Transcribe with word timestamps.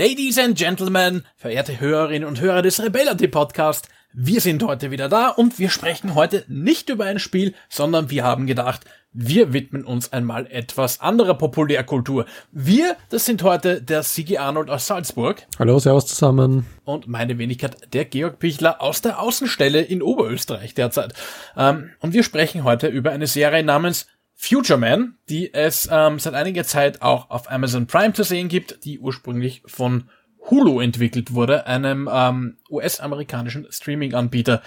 Ladies 0.00 0.38
and 0.38 0.56
Gentlemen, 0.56 1.26
verehrte 1.36 1.78
Hörerinnen 1.78 2.26
und 2.26 2.40
Hörer 2.40 2.62
des 2.62 2.82
Rebellity 2.82 3.28
Podcast, 3.28 3.90
wir 4.14 4.40
sind 4.40 4.62
heute 4.62 4.90
wieder 4.90 5.10
da 5.10 5.28
und 5.28 5.58
wir 5.58 5.68
sprechen 5.68 6.14
heute 6.14 6.42
nicht 6.48 6.88
über 6.88 7.04
ein 7.04 7.18
Spiel, 7.18 7.52
sondern 7.68 8.08
wir 8.08 8.24
haben 8.24 8.46
gedacht, 8.46 8.86
wir 9.12 9.52
widmen 9.52 9.84
uns 9.84 10.10
einmal 10.10 10.46
etwas 10.46 11.02
anderer 11.02 11.34
Populärkultur. 11.34 12.24
Wir, 12.50 12.96
das 13.10 13.26
sind 13.26 13.42
heute 13.42 13.82
der 13.82 14.02
Sigi 14.02 14.38
Arnold 14.38 14.70
aus 14.70 14.86
Salzburg. 14.86 15.46
Hallo, 15.58 15.78
servus 15.78 16.06
zusammen. 16.06 16.64
Und 16.86 17.06
meine 17.06 17.36
Wenigkeit, 17.36 17.92
der 17.92 18.06
Georg 18.06 18.38
Pichler 18.38 18.80
aus 18.80 19.02
der 19.02 19.20
Außenstelle 19.20 19.82
in 19.82 20.00
Oberösterreich 20.00 20.72
derzeit. 20.72 21.12
Ähm, 21.58 21.90
und 22.00 22.14
wir 22.14 22.22
sprechen 22.22 22.64
heute 22.64 22.86
über 22.86 23.10
eine 23.10 23.26
Serie 23.26 23.64
namens 23.64 24.06
Future 24.42 24.78
Man, 24.78 25.16
die 25.28 25.52
es 25.52 25.86
ähm, 25.92 26.18
seit 26.18 26.32
einiger 26.32 26.64
Zeit 26.64 27.02
auch 27.02 27.28
auf 27.28 27.50
Amazon 27.50 27.86
Prime 27.86 28.14
zu 28.14 28.22
sehen 28.22 28.48
gibt, 28.48 28.86
die 28.86 28.98
ursprünglich 28.98 29.62
von 29.66 30.04
Hulu 30.48 30.80
entwickelt 30.80 31.34
wurde, 31.34 31.66
einem 31.66 32.08
ähm, 32.10 32.56
US-amerikanischen 32.70 33.66
Streaming-Anbieter. 33.68 34.62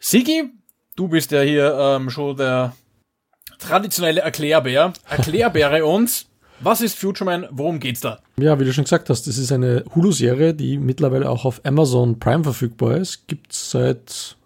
Sigi, 0.00 0.50
du 0.96 1.06
bist 1.06 1.30
ja 1.30 1.40
hier 1.42 1.72
ähm, 1.72 2.10
schon 2.10 2.36
der 2.36 2.74
traditionelle 3.60 4.22
Erklärbär. 4.22 4.92
Erklärbäre 5.08 5.86
uns, 5.86 6.26
was 6.58 6.80
ist 6.80 6.98
Future 6.98 7.24
Man, 7.24 7.46
worum 7.52 7.78
geht's 7.78 8.00
da? 8.00 8.18
Ja, 8.40 8.58
wie 8.58 8.64
du 8.64 8.72
schon 8.72 8.84
gesagt 8.84 9.08
hast, 9.08 9.28
das 9.28 9.38
ist 9.38 9.52
eine 9.52 9.84
Hulu-Serie, 9.94 10.52
die 10.52 10.78
mittlerweile 10.78 11.30
auch 11.30 11.44
auf 11.44 11.60
Amazon 11.64 12.18
Prime 12.18 12.42
verfügbar 12.42 12.96
ist. 12.96 13.28
Gibt 13.28 13.52
seit 13.52 14.36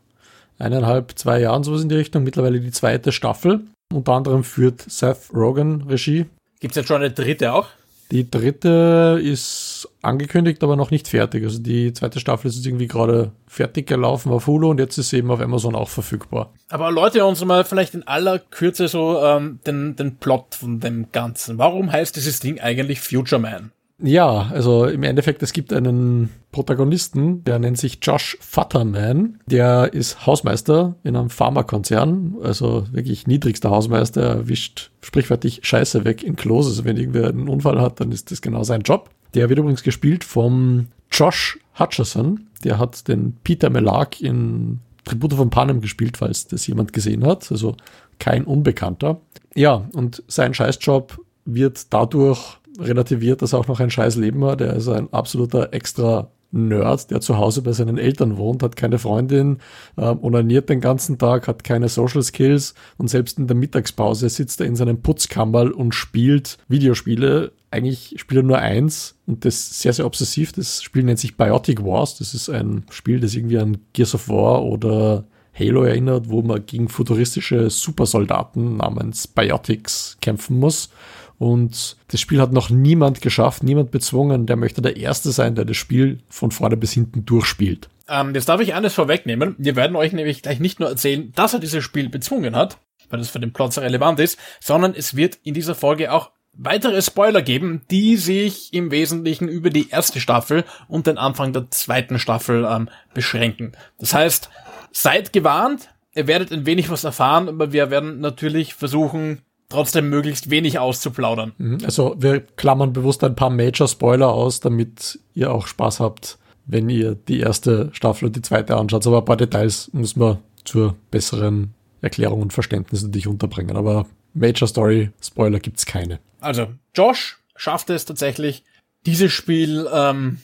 eineinhalb, 0.58 1.12
zwei 1.18 1.40
Jahren 1.40 1.64
sowas 1.64 1.80
in 1.80 1.88
die 1.88 1.96
Richtung. 1.96 2.24
Mittlerweile 2.24 2.60
die 2.60 2.72
zweite 2.72 3.10
Staffel. 3.10 3.62
Unter 3.92 4.12
anderem 4.12 4.44
führt 4.44 4.84
Seth 4.88 5.32
Rogen 5.32 5.82
Regie. 5.82 6.26
Gibt 6.60 6.72
es 6.72 6.76
jetzt 6.76 6.88
schon 6.88 6.96
eine 6.96 7.10
dritte 7.10 7.52
auch? 7.52 7.68
Die 8.12 8.30
dritte 8.30 9.20
ist 9.20 9.88
angekündigt, 10.00 10.62
aber 10.62 10.76
noch 10.76 10.92
nicht 10.92 11.08
fertig. 11.08 11.42
Also 11.42 11.58
die 11.58 11.92
zweite 11.92 12.20
Staffel 12.20 12.48
ist 12.48 12.64
irgendwie 12.64 12.86
gerade 12.86 13.32
fertig 13.48 13.88
gelaufen 13.88 14.30
auf 14.30 14.46
Hulu 14.46 14.70
und 14.70 14.78
jetzt 14.78 14.96
ist 14.96 15.10
sie 15.10 15.18
eben 15.18 15.30
auf 15.30 15.40
Amazon 15.40 15.74
auch 15.74 15.88
verfügbar. 15.88 16.52
Aber 16.68 16.92
Leute, 16.92 17.24
uns 17.26 17.44
mal 17.44 17.64
vielleicht 17.64 17.94
in 17.94 18.06
aller 18.06 18.38
Kürze 18.38 18.86
so 18.86 19.20
ähm, 19.24 19.58
den, 19.66 19.96
den 19.96 20.16
Plot 20.16 20.54
von 20.54 20.78
dem 20.78 21.10
Ganzen. 21.10 21.58
Warum 21.58 21.90
heißt 21.90 22.14
dieses 22.14 22.38
Ding 22.38 22.60
eigentlich 22.60 23.00
Future 23.00 23.40
Man? 23.40 23.72
Ja, 23.98 24.50
also 24.52 24.84
im 24.86 25.02
Endeffekt, 25.02 25.42
es 25.42 25.54
gibt 25.54 25.72
einen 25.72 26.28
Protagonisten, 26.52 27.42
der 27.44 27.58
nennt 27.58 27.78
sich 27.78 27.98
Josh 28.02 28.36
Futterman. 28.40 29.38
Der 29.46 29.94
ist 29.94 30.26
Hausmeister 30.26 30.96
in 31.02 31.16
einem 31.16 31.30
Pharmakonzern, 31.30 32.36
also 32.42 32.86
wirklich 32.92 33.26
niedrigster 33.26 33.70
Hausmeister, 33.70 34.22
er 34.22 34.48
wischt 34.48 34.90
sprichwörtlich 35.00 35.60
Scheiße 35.62 36.04
weg 36.04 36.22
in 36.22 36.36
Klos. 36.36 36.66
Also 36.66 36.84
wenn 36.84 36.98
irgendwer 36.98 37.28
einen 37.28 37.48
Unfall 37.48 37.80
hat, 37.80 38.00
dann 38.00 38.12
ist 38.12 38.30
das 38.30 38.42
genau 38.42 38.64
sein 38.64 38.82
Job. 38.82 39.08
Der 39.34 39.48
wird 39.48 39.58
übrigens 39.58 39.82
gespielt 39.82 40.24
vom 40.24 40.88
Josh 41.10 41.58
Hutcherson. 41.78 42.48
Der 42.64 42.78
hat 42.78 43.08
den 43.08 43.36
Peter 43.44 43.70
Melark 43.70 44.20
in 44.20 44.80
Tribute 45.04 45.34
von 45.34 45.50
Panem 45.50 45.80
gespielt, 45.80 46.18
falls 46.18 46.46
das 46.48 46.66
jemand 46.66 46.92
gesehen 46.92 47.24
hat. 47.24 47.50
Also 47.50 47.76
kein 48.18 48.44
Unbekannter. 48.44 49.20
Ja, 49.54 49.88
und 49.94 50.22
sein 50.28 50.52
Scheißjob 50.52 51.18
wird 51.46 51.92
dadurch 51.94 52.58
relativiert, 52.78 53.42
dass 53.42 53.52
er 53.52 53.58
auch 53.58 53.68
noch 53.68 53.80
ein 53.80 53.90
scheiß 53.90 54.16
Leben 54.16 54.44
hat. 54.44 54.60
Er 54.60 54.74
ist 54.74 54.88
ein 54.88 55.12
absoluter 55.12 55.72
extra 55.72 56.30
Nerd, 56.52 57.10
der 57.10 57.20
zu 57.20 57.36
Hause 57.36 57.62
bei 57.62 57.72
seinen 57.72 57.98
Eltern 57.98 58.36
wohnt, 58.36 58.62
hat 58.62 58.76
keine 58.76 58.98
Freundin, 58.98 59.58
ähm, 59.98 60.22
onaniert 60.22 60.68
den 60.68 60.80
ganzen 60.80 61.18
Tag, 61.18 61.48
hat 61.48 61.64
keine 61.64 61.88
Social 61.88 62.22
Skills 62.22 62.74
und 62.98 63.08
selbst 63.08 63.38
in 63.38 63.46
der 63.46 63.56
Mittagspause 63.56 64.28
sitzt 64.28 64.60
er 64.60 64.66
in 64.66 64.76
seinem 64.76 65.02
Putzkammerl 65.02 65.70
und 65.72 65.94
spielt 65.94 66.58
Videospiele. 66.68 67.52
Eigentlich 67.70 68.14
spielt 68.16 68.40
er 68.40 68.44
nur 68.44 68.58
eins 68.58 69.16
und 69.26 69.44
das 69.44 69.80
sehr, 69.80 69.92
sehr 69.92 70.06
obsessiv. 70.06 70.52
Das 70.52 70.82
Spiel 70.82 71.02
nennt 71.02 71.18
sich 71.18 71.36
Biotic 71.36 71.84
Wars. 71.84 72.16
Das 72.18 72.32
ist 72.32 72.48
ein 72.48 72.84
Spiel, 72.90 73.20
das 73.20 73.34
irgendwie 73.34 73.58
an 73.58 73.78
Gears 73.92 74.14
of 74.14 74.28
War 74.28 74.62
oder 74.64 75.24
Halo 75.58 75.82
erinnert, 75.82 76.28
wo 76.28 76.42
man 76.42 76.64
gegen 76.64 76.88
futuristische 76.88 77.70
Supersoldaten 77.70 78.76
namens 78.76 79.26
Biotics 79.26 80.16
kämpfen 80.20 80.58
muss. 80.58 80.90
Und 81.38 81.96
das 82.08 82.20
Spiel 82.20 82.40
hat 82.40 82.52
noch 82.52 82.70
niemand 82.70 83.20
geschafft, 83.20 83.62
niemand 83.62 83.90
bezwungen. 83.90 84.46
Der 84.46 84.56
möchte 84.56 84.82
der 84.82 84.96
Erste 84.96 85.32
sein, 85.32 85.54
der 85.54 85.64
das 85.64 85.76
Spiel 85.76 86.20
von 86.28 86.50
vorne 86.50 86.76
bis 86.76 86.92
hinten 86.92 87.24
durchspielt. 87.24 87.88
Ähm, 88.08 88.34
jetzt 88.34 88.48
darf 88.48 88.60
ich 88.60 88.74
eines 88.74 88.94
vorwegnehmen. 88.94 89.54
Wir 89.58 89.76
werden 89.76 89.96
euch 89.96 90.12
nämlich 90.12 90.42
gleich 90.42 90.60
nicht 90.60 90.80
nur 90.80 90.88
erzählen, 90.88 91.32
dass 91.34 91.54
er 91.54 91.60
dieses 91.60 91.84
Spiel 91.84 92.08
bezwungen 92.08 92.56
hat, 92.56 92.78
weil 93.10 93.18
das 93.18 93.28
für 93.28 93.40
den 93.40 93.52
Plot 93.52 93.74
sehr 93.74 93.82
relevant 93.82 94.20
ist, 94.20 94.38
sondern 94.60 94.94
es 94.94 95.16
wird 95.16 95.38
in 95.42 95.54
dieser 95.54 95.74
Folge 95.74 96.12
auch 96.12 96.30
weitere 96.56 97.02
Spoiler 97.02 97.42
geben, 97.42 97.82
die 97.90 98.16
sich 98.16 98.72
im 98.72 98.90
Wesentlichen 98.90 99.48
über 99.48 99.70
die 99.70 99.90
erste 99.90 100.20
Staffel 100.20 100.64
und 100.88 101.06
den 101.06 101.18
Anfang 101.18 101.52
der 101.52 101.70
zweiten 101.70 102.18
Staffel 102.18 102.66
ähm, 102.68 102.88
beschränken. 103.12 103.72
Das 103.98 104.14
heißt, 104.14 104.50
seid 104.92 105.32
gewarnt, 105.32 105.90
ihr 106.14 106.26
werdet 106.26 106.52
ein 106.52 106.64
wenig 106.64 106.88
was 106.88 107.04
erfahren, 107.04 107.48
aber 107.48 107.72
wir 107.72 107.90
werden 107.90 108.20
natürlich 108.20 108.74
versuchen, 108.74 109.42
trotzdem 109.68 110.08
möglichst 110.08 110.50
wenig 110.50 110.78
auszuplaudern. 110.78 111.52
Mhm. 111.58 111.78
Also 111.84 112.16
wir 112.18 112.40
klammern 112.40 112.92
bewusst 112.92 113.24
ein 113.24 113.36
paar 113.36 113.50
Major-Spoiler 113.50 114.28
aus, 114.28 114.60
damit 114.60 115.18
ihr 115.34 115.52
auch 115.52 115.66
Spaß 115.66 116.00
habt, 116.00 116.38
wenn 116.66 116.88
ihr 116.88 117.14
die 117.14 117.40
erste 117.40 117.90
Staffel 117.92 118.26
und 118.26 118.36
die 118.36 118.42
zweite 118.42 118.76
anschaut. 118.76 119.06
Aber 119.06 119.18
ein 119.18 119.24
paar 119.24 119.36
Details 119.36 119.90
muss 119.92 120.16
man 120.16 120.38
zur 120.64 120.96
besseren 121.10 121.74
Erklärung 122.00 122.42
und 122.42 122.52
Verständnis 122.52 123.02
natürlich 123.02 123.28
unterbringen. 123.28 123.76
Aber 123.76 124.06
Major-Story-Spoiler 124.34 125.60
gibt's 125.60 125.86
keine. 125.86 126.20
Also 126.40 126.68
Josh 126.94 127.38
schafft 127.56 127.90
es 127.90 128.04
tatsächlich, 128.04 128.64
dieses 129.06 129.32
Spiel 129.32 129.88
ähm, 129.92 130.40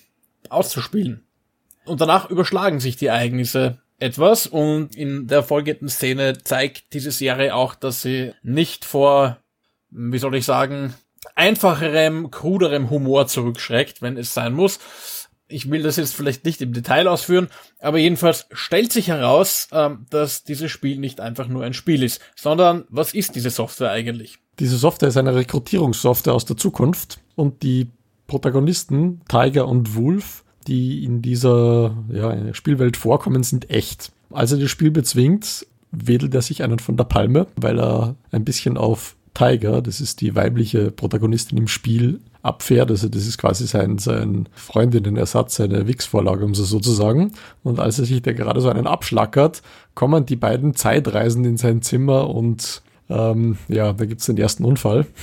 auszuspielen. 0.48 1.24
Und 1.84 2.00
danach 2.00 2.30
überschlagen 2.30 2.80
sich 2.80 2.96
die 2.96 3.06
Ereignisse 3.06 3.78
etwas 4.02 4.46
und 4.46 4.96
in 4.96 5.28
der 5.28 5.42
folgenden 5.42 5.88
Szene 5.88 6.36
zeigt 6.42 6.92
diese 6.92 7.10
Serie 7.10 7.54
auch, 7.54 7.74
dass 7.74 8.02
sie 8.02 8.32
nicht 8.42 8.84
vor, 8.84 9.38
wie 9.90 10.18
soll 10.18 10.34
ich 10.34 10.44
sagen, 10.44 10.94
einfacherem, 11.34 12.30
kruderem 12.30 12.90
Humor 12.90 13.26
zurückschreckt, 13.26 14.02
wenn 14.02 14.16
es 14.16 14.34
sein 14.34 14.52
muss. 14.52 14.80
Ich 15.48 15.70
will 15.70 15.82
das 15.82 15.96
jetzt 15.96 16.14
vielleicht 16.14 16.44
nicht 16.44 16.62
im 16.62 16.72
Detail 16.72 17.06
ausführen, 17.08 17.48
aber 17.78 17.98
jedenfalls 17.98 18.46
stellt 18.52 18.92
sich 18.92 19.08
heraus, 19.08 19.68
ähm, 19.72 20.06
dass 20.10 20.44
dieses 20.44 20.70
Spiel 20.70 20.98
nicht 20.98 21.20
einfach 21.20 21.46
nur 21.46 21.64
ein 21.64 21.74
Spiel 21.74 22.02
ist, 22.02 22.20
sondern 22.34 22.84
was 22.88 23.14
ist 23.14 23.36
diese 23.36 23.50
Software 23.50 23.90
eigentlich? 23.90 24.38
Diese 24.58 24.76
Software 24.76 25.08
ist 25.08 25.16
eine 25.16 25.34
Rekrutierungssoftware 25.34 26.34
aus 26.34 26.44
der 26.44 26.56
Zukunft 26.56 27.20
und 27.36 27.62
die 27.62 27.90
Protagonisten 28.26 29.20
Tiger 29.28 29.68
und 29.68 29.94
Wolf 29.94 30.42
die 30.66 31.04
in 31.04 31.22
dieser 31.22 31.94
ja, 32.10 32.54
Spielwelt 32.54 32.96
vorkommen, 32.96 33.42
sind 33.42 33.70
echt. 33.70 34.12
Als 34.30 34.52
er 34.52 34.58
das 34.58 34.70
Spiel 34.70 34.90
bezwingt, 34.90 35.66
wedelt 35.90 36.34
er 36.34 36.42
sich 36.42 36.62
einen 36.62 36.78
von 36.78 36.96
der 36.96 37.04
Palme, 37.04 37.46
weil 37.56 37.78
er 37.78 38.16
ein 38.30 38.44
bisschen 38.44 38.76
auf 38.76 39.16
Tiger, 39.34 39.80
das 39.80 40.00
ist 40.00 40.20
die 40.20 40.34
weibliche 40.34 40.90
Protagonistin 40.90 41.58
im 41.58 41.68
Spiel, 41.68 42.20
abfährt. 42.42 42.90
Also 42.90 43.08
das 43.08 43.26
ist 43.26 43.38
quasi 43.38 43.66
sein, 43.66 43.98
sein 43.98 44.48
Freundinnenersatz, 44.54 45.56
seine 45.56 45.86
Wix-Vorlage, 45.86 46.44
um 46.44 46.54
so 46.54 46.64
sozusagen. 46.64 47.32
Und 47.62 47.80
als 47.80 47.98
er 47.98 48.04
sich 48.04 48.22
da 48.22 48.32
gerade 48.32 48.60
so 48.60 48.68
einen 48.68 48.86
abschlackert, 48.86 49.62
kommen 49.94 50.26
die 50.26 50.36
beiden 50.36 50.74
Zeitreisen 50.74 51.44
in 51.44 51.56
sein 51.56 51.82
Zimmer 51.82 52.28
und 52.28 52.82
ähm, 53.08 53.58
ja, 53.68 53.92
da 53.92 54.04
gibt's 54.04 54.26
den 54.26 54.38
ersten 54.38 54.64
Unfall. 54.64 55.06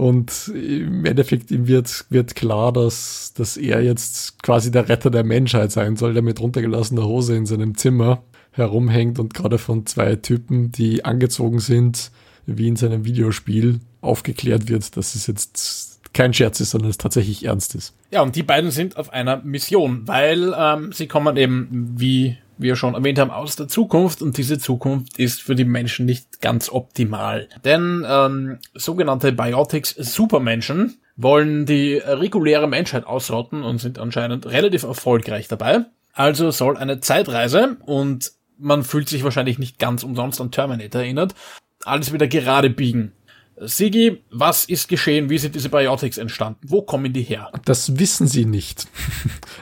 Und 0.00 0.50
im 0.54 1.04
Endeffekt 1.04 1.50
ihm 1.50 1.66
wird, 1.66 2.06
wird 2.08 2.34
klar, 2.34 2.72
dass, 2.72 3.34
dass 3.36 3.58
er 3.58 3.82
jetzt 3.82 4.42
quasi 4.42 4.70
der 4.70 4.88
Retter 4.88 5.10
der 5.10 5.24
Menschheit 5.24 5.72
sein 5.72 5.96
soll, 5.96 6.14
der 6.14 6.22
mit 6.22 6.40
runtergelassener 6.40 7.04
Hose 7.04 7.36
in 7.36 7.44
seinem 7.44 7.76
Zimmer 7.76 8.22
herumhängt 8.52 9.18
und 9.18 9.34
gerade 9.34 9.58
von 9.58 9.84
zwei 9.84 10.16
Typen, 10.16 10.72
die 10.72 11.04
angezogen 11.04 11.58
sind, 11.58 12.12
wie 12.46 12.68
in 12.68 12.76
seinem 12.76 13.04
Videospiel, 13.04 13.80
aufgeklärt 14.00 14.70
wird, 14.70 14.96
dass 14.96 15.14
es 15.14 15.26
jetzt 15.26 16.00
kein 16.14 16.32
Scherz 16.32 16.60
ist, 16.60 16.70
sondern 16.70 16.88
es 16.88 16.96
tatsächlich 16.96 17.44
ernst 17.44 17.74
ist. 17.74 17.92
Ja, 18.10 18.22
und 18.22 18.36
die 18.36 18.42
beiden 18.42 18.70
sind 18.70 18.96
auf 18.96 19.12
einer 19.12 19.42
Mission, 19.42 20.08
weil 20.08 20.54
ähm, 20.56 20.92
sie 20.92 21.08
kommen 21.08 21.36
eben, 21.36 21.92
wie 21.98 22.38
wir 22.60 22.76
schon 22.76 22.94
erwähnt 22.94 23.18
haben, 23.18 23.30
aus 23.30 23.56
der 23.56 23.68
Zukunft 23.68 24.22
und 24.22 24.36
diese 24.36 24.58
Zukunft 24.58 25.18
ist 25.18 25.42
für 25.42 25.54
die 25.54 25.64
Menschen 25.64 26.06
nicht 26.06 26.40
ganz 26.40 26.70
optimal. 26.70 27.48
Denn 27.64 28.04
ähm, 28.08 28.58
sogenannte 28.74 29.32
Biotics 29.32 29.90
Supermenschen 29.90 30.98
wollen 31.16 31.66
die 31.66 31.94
reguläre 31.96 32.68
Menschheit 32.68 33.06
ausrotten 33.06 33.62
und 33.62 33.78
sind 33.78 33.98
anscheinend 33.98 34.46
relativ 34.46 34.84
erfolgreich 34.84 35.48
dabei. 35.48 35.84
Also 36.12 36.50
soll 36.50 36.76
eine 36.76 37.00
Zeitreise 37.00 37.76
und 37.86 38.32
man 38.58 38.84
fühlt 38.84 39.08
sich 39.08 39.24
wahrscheinlich 39.24 39.58
nicht 39.58 39.78
ganz 39.78 40.02
umsonst 40.02 40.40
an 40.40 40.50
Terminator 40.50 41.00
erinnert, 41.00 41.34
alles 41.84 42.12
wieder 42.12 42.28
gerade 42.28 42.70
biegen. 42.70 43.12
Sigi, 43.60 44.22
was 44.30 44.64
ist 44.64 44.88
geschehen? 44.88 45.28
Wie 45.28 45.38
sind 45.38 45.54
diese 45.54 45.68
Biotics 45.68 46.16
entstanden? 46.16 46.60
Wo 46.66 46.82
kommen 46.82 47.12
die 47.12 47.22
her? 47.22 47.50
Das 47.64 47.98
wissen 47.98 48.26
sie 48.26 48.44
nicht. 48.44 48.86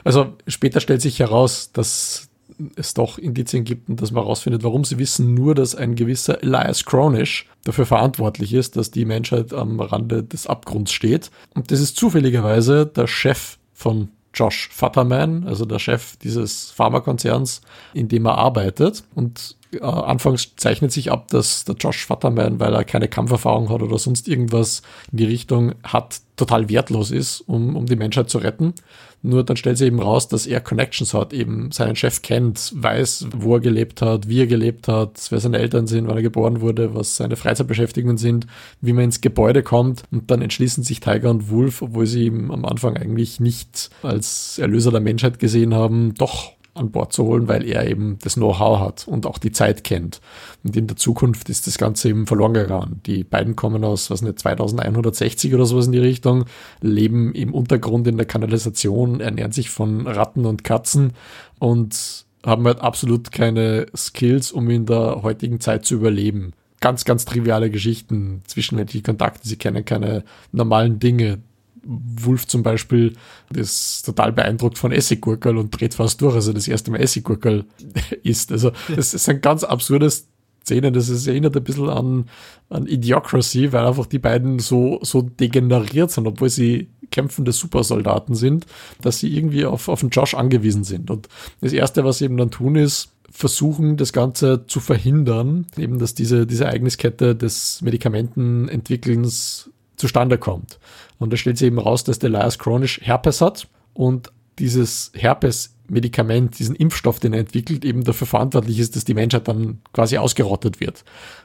Also 0.05 0.37
später 0.47 0.79
stellt 0.79 1.01
sich 1.01 1.19
heraus, 1.19 1.73
dass 1.73 2.28
es 2.75 2.93
doch 2.93 3.17
Indizien 3.17 3.63
gibt 3.63 3.89
und 3.89 4.01
dass 4.01 4.11
man 4.11 4.23
herausfindet, 4.23 4.63
warum 4.63 4.83
sie 4.83 4.97
wissen 4.97 5.33
nur, 5.33 5.55
dass 5.55 5.75
ein 5.75 5.95
gewisser 5.95 6.43
Elias 6.43 6.85
Cronish 6.85 7.47
dafür 7.63 7.85
verantwortlich 7.85 8.53
ist, 8.53 8.75
dass 8.75 8.91
die 8.91 9.05
Menschheit 9.05 9.53
am 9.53 9.79
Rande 9.79 10.23
des 10.23 10.47
Abgrunds 10.47 10.91
steht. 10.91 11.31
Und 11.55 11.71
das 11.71 11.79
ist 11.79 11.97
zufälligerweise 11.97 12.85
der 12.85 13.07
Chef 13.07 13.57
von 13.73 14.09
Josh 14.33 14.69
Futterman, 14.71 15.45
also 15.47 15.65
der 15.65 15.79
Chef 15.79 16.15
dieses 16.17 16.71
Pharmakonzerns, 16.71 17.61
in 17.93 18.07
dem 18.07 18.25
er 18.25 18.37
arbeitet. 18.37 19.03
Und 19.15 19.57
äh, 19.71 19.79
anfangs 19.81 20.55
zeichnet 20.55 20.91
sich 20.91 21.11
ab, 21.11 21.27
dass 21.29 21.63
der 21.65 21.75
Josh 21.75 22.05
Futterman, 22.05 22.59
weil 22.59 22.73
er 22.73 22.83
keine 22.83 23.07
Kampferfahrung 23.07 23.69
hat 23.69 23.81
oder 23.81 23.97
sonst 23.97 24.27
irgendwas 24.27 24.81
in 25.11 25.17
die 25.19 25.25
Richtung 25.25 25.73
hat, 25.83 26.21
total 26.37 26.69
wertlos 26.69 27.11
ist, 27.11 27.41
um, 27.41 27.75
um 27.75 27.85
die 27.85 27.95
Menschheit 27.95 28.29
zu 28.29 28.37
retten. 28.39 28.73
Nur 29.21 29.43
dann 29.43 29.57
stellt 29.57 29.77
sich 29.77 29.87
eben 29.87 30.01
raus, 30.01 30.29
dass 30.29 30.47
er 30.47 30.61
Connections 30.61 31.13
hat, 31.13 31.33
eben 31.33 31.71
seinen 31.71 31.97
Chef 31.97 32.21
kennt, 32.21 32.71
weiß, 32.73 33.27
wo 33.35 33.55
er 33.55 33.59
gelebt 33.59 34.01
hat, 34.01 34.29
wie 34.29 34.39
er 34.39 34.47
gelebt 34.47 34.87
hat, 34.87 35.19
wer 35.29 35.39
seine 35.39 35.57
Eltern 35.57 35.87
sind, 35.87 36.07
wann 36.07 36.15
er 36.15 36.23
geboren 36.23 36.61
wurde, 36.61 36.95
was 36.95 37.17
seine 37.17 37.35
Freizeitbeschäftigungen 37.35 38.17
sind, 38.17 38.47
wie 38.79 38.93
man 38.93 39.03
ins 39.05 39.19
Gebäude 39.19 39.61
kommt. 39.61 40.03
Und 40.11 40.31
dann 40.31 40.41
entschließen 40.41 40.83
sich 40.83 41.01
Tiger 41.01 41.29
und 41.29 41.49
Wolf, 41.49 41.81
obwohl 41.81 42.05
sie 42.05 42.27
ihn 42.27 42.49
am 42.49 42.63
Anfang 42.63 42.95
eigentlich 42.95 43.41
nicht 43.41 43.89
als 44.01 44.57
Erlöser 44.57 44.91
der 44.91 45.01
Menschheit 45.01 45.37
gesehen 45.37 45.73
haben, 45.73 46.13
doch 46.15 46.53
an 46.79 46.91
Bord 46.91 47.13
zu 47.13 47.25
holen, 47.25 47.47
weil 47.47 47.67
er 47.67 47.87
eben 47.87 48.17
das 48.21 48.35
Know-how 48.35 48.79
hat 48.79 49.07
und 49.07 49.25
auch 49.25 49.37
die 49.37 49.51
Zeit 49.51 49.83
kennt. 49.83 50.21
Und 50.63 50.75
in 50.75 50.87
der 50.87 50.95
Zukunft 50.95 51.49
ist 51.49 51.67
das 51.67 51.77
Ganze 51.77 52.09
eben 52.09 52.25
verloren 52.25 52.53
gegangen. 52.53 53.01
Die 53.05 53.23
beiden 53.23 53.55
kommen 53.55 53.83
aus, 53.83 54.09
was 54.09 54.21
nicht, 54.21 54.39
2160 54.39 55.53
oder 55.53 55.65
sowas 55.65 55.85
in 55.85 55.91
die 55.91 55.99
Richtung, 55.99 56.45
leben 56.81 57.33
im 57.33 57.53
Untergrund 57.53 58.07
in 58.07 58.17
der 58.17 58.25
Kanalisation, 58.25 59.19
ernähren 59.19 59.51
sich 59.51 59.69
von 59.69 60.07
Ratten 60.07 60.45
und 60.45 60.63
Katzen 60.63 61.13
und 61.59 62.25
haben 62.45 62.65
halt 62.65 62.81
absolut 62.81 63.31
keine 63.31 63.87
Skills, 63.95 64.51
um 64.51 64.69
in 64.69 64.85
der 64.85 65.21
heutigen 65.23 65.59
Zeit 65.59 65.85
zu 65.85 65.95
überleben. 65.95 66.53
Ganz, 66.79 67.03
ganz 67.03 67.25
triviale 67.25 67.69
Geschichten, 67.69 68.41
zwischenmenschliche 68.47 69.03
Kontakte, 69.03 69.47
sie 69.47 69.57
kennen 69.57 69.83
keine 69.83 70.23
normalen 70.53 70.99
Dinge. 70.99 71.39
Wolf 71.89 72.45
zum 72.45 72.61
Beispiel 72.61 73.15
ist 73.53 74.03
total 74.05 74.31
beeindruckt 74.31 74.77
von 74.77 74.91
Essiggurkel 74.91 75.57
und 75.57 75.71
dreht 75.71 75.95
fast 75.95 76.21
durch, 76.21 76.35
also 76.35 76.53
das 76.53 76.67
erste 76.67 76.91
Mal 76.91 77.01
Essiggurkel 77.01 77.65
isst. 78.23 78.51
Also 78.51 78.71
das 78.95 79.13
ist 79.13 79.27
ein 79.27 79.41
ganz 79.41 79.63
absurdes 79.63 80.27
Szenen. 80.63 80.93
Das 80.93 81.09
ist, 81.09 81.25
erinnert 81.25 81.57
ein 81.57 81.63
bisschen 81.63 81.89
an, 81.89 82.25
an 82.69 82.85
Idiocracy, 82.85 83.73
weil 83.73 83.85
einfach 83.85 84.05
die 84.05 84.19
beiden 84.19 84.59
so, 84.59 84.99
so 85.01 85.23
degeneriert 85.23 86.11
sind, 86.11 86.27
obwohl 86.27 86.49
sie 86.49 86.89
kämpfende 87.09 87.51
Supersoldaten 87.51 88.35
sind, 88.35 88.67
dass 89.01 89.17
sie 89.17 89.35
irgendwie 89.35 89.65
auf, 89.65 89.87
auf 89.87 90.01
den 90.01 90.09
Josh 90.09 90.35
angewiesen 90.35 90.83
sind. 90.83 91.09
Und 91.09 91.27
das 91.61 91.73
Erste, 91.73 92.05
was 92.05 92.19
sie 92.19 92.25
eben 92.25 92.37
dann 92.37 92.51
tun, 92.51 92.75
ist, 92.75 93.09
versuchen, 93.31 93.97
das 93.97 94.13
Ganze 94.13 94.65
zu 94.67 94.79
verhindern, 94.79 95.65
eben, 95.77 95.97
dass 95.97 96.13
diese, 96.13 96.45
diese 96.45 96.65
Ereigniskette 96.65 97.35
des 97.35 97.81
Medikamentenentwickelns 97.81 99.69
zustande 99.95 100.37
kommt. 100.37 100.79
Und 101.19 101.31
da 101.31 101.37
stellt 101.37 101.57
sich 101.57 101.67
eben 101.67 101.79
raus, 101.79 102.03
dass 102.03 102.19
der 102.19 102.29
Elias 102.29 102.57
chronisch 102.57 102.99
Herpes 103.03 103.41
hat 103.41 103.67
und 103.93 104.31
dieses 104.57 105.11
Herpes-Medikament, 105.15 106.59
diesen 106.59 106.75
Impfstoff, 106.75 107.19
den 107.19 107.33
er 107.33 107.39
entwickelt, 107.39 107.85
eben 107.85 108.03
dafür 108.03 108.27
verantwortlich 108.27 108.79
ist, 108.79 108.95
dass 108.95 109.05
die 109.05 109.13
Menschheit 109.13 109.47
dann 109.47 109.79
quasi 109.93 110.17
ausgerottet 110.17 110.79
wird. 110.79 111.03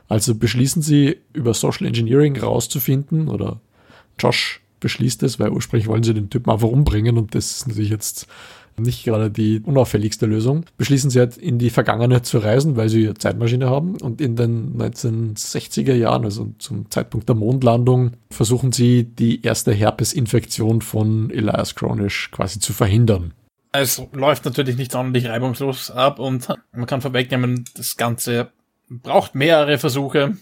Also 0.09 0.35
beschließen 0.35 0.83
sie, 0.83 1.19
über 1.33 1.55
Social 1.55 1.87
Engineering 1.87 2.39
rauszufinden, 2.39 3.29
oder 3.29 3.61
Josh 4.19 4.61
beschließt 4.81 5.23
es, 5.23 5.39
weil 5.39 5.51
ursprünglich 5.51 5.89
wollen 5.89 6.03
sie 6.03 6.15
den 6.15 6.31
Typen 6.31 6.51
einfach 6.51 6.69
umbringen 6.69 7.17
und 7.17 7.35
das 7.35 7.53
ist 7.53 7.69
natürlich 7.69 7.91
jetzt 7.91 8.27
nicht 8.79 9.05
gerade 9.05 9.31
die 9.31 9.61
unauffälligste 9.61 10.27
Lösung, 10.27 10.65
beschließen 10.77 11.11
sie 11.11 11.21
halt 11.21 11.37
in 11.37 11.59
die 11.59 11.71
Vergangenheit 11.71 12.27
zu 12.27 12.39
reisen, 12.39 12.77
weil 12.77 12.89
sie 12.89 13.05
eine 13.05 13.15
Zeitmaschine 13.15 13.69
haben 13.69 13.97
und 14.01 14.21
in 14.21 14.37
den 14.37 14.77
1960er 14.77 15.95
Jahren, 15.95 16.25
also 16.25 16.49
zum 16.59 16.91
Zeitpunkt 16.91 17.29
der 17.29 17.37
Mondlandung, 17.37 18.13
versuchen 18.31 18.73
sie 18.73 19.05
die 19.05 19.43
erste 19.43 19.73
Herpesinfektion 19.73 20.83
von 20.83 21.31
Elias 21.31 21.75
Chronisch 21.75 22.31
quasi 22.31 22.61
zu 22.61 22.73
verhindern. 22.73 23.33
Es 23.73 24.01
läuft 24.13 24.45
natürlich 24.45 24.77
nicht 24.77 24.93
sonderlich 24.93 25.29
reibungslos 25.29 25.91
ab 25.91 26.19
und 26.19 26.49
man 26.73 26.87
kann 26.87 27.01
vorwegnehmen, 27.01 27.65
das 27.75 27.97
Ganze 27.97 28.51
braucht 28.89 29.35
mehrere 29.35 29.79
Versuche, 29.79 30.37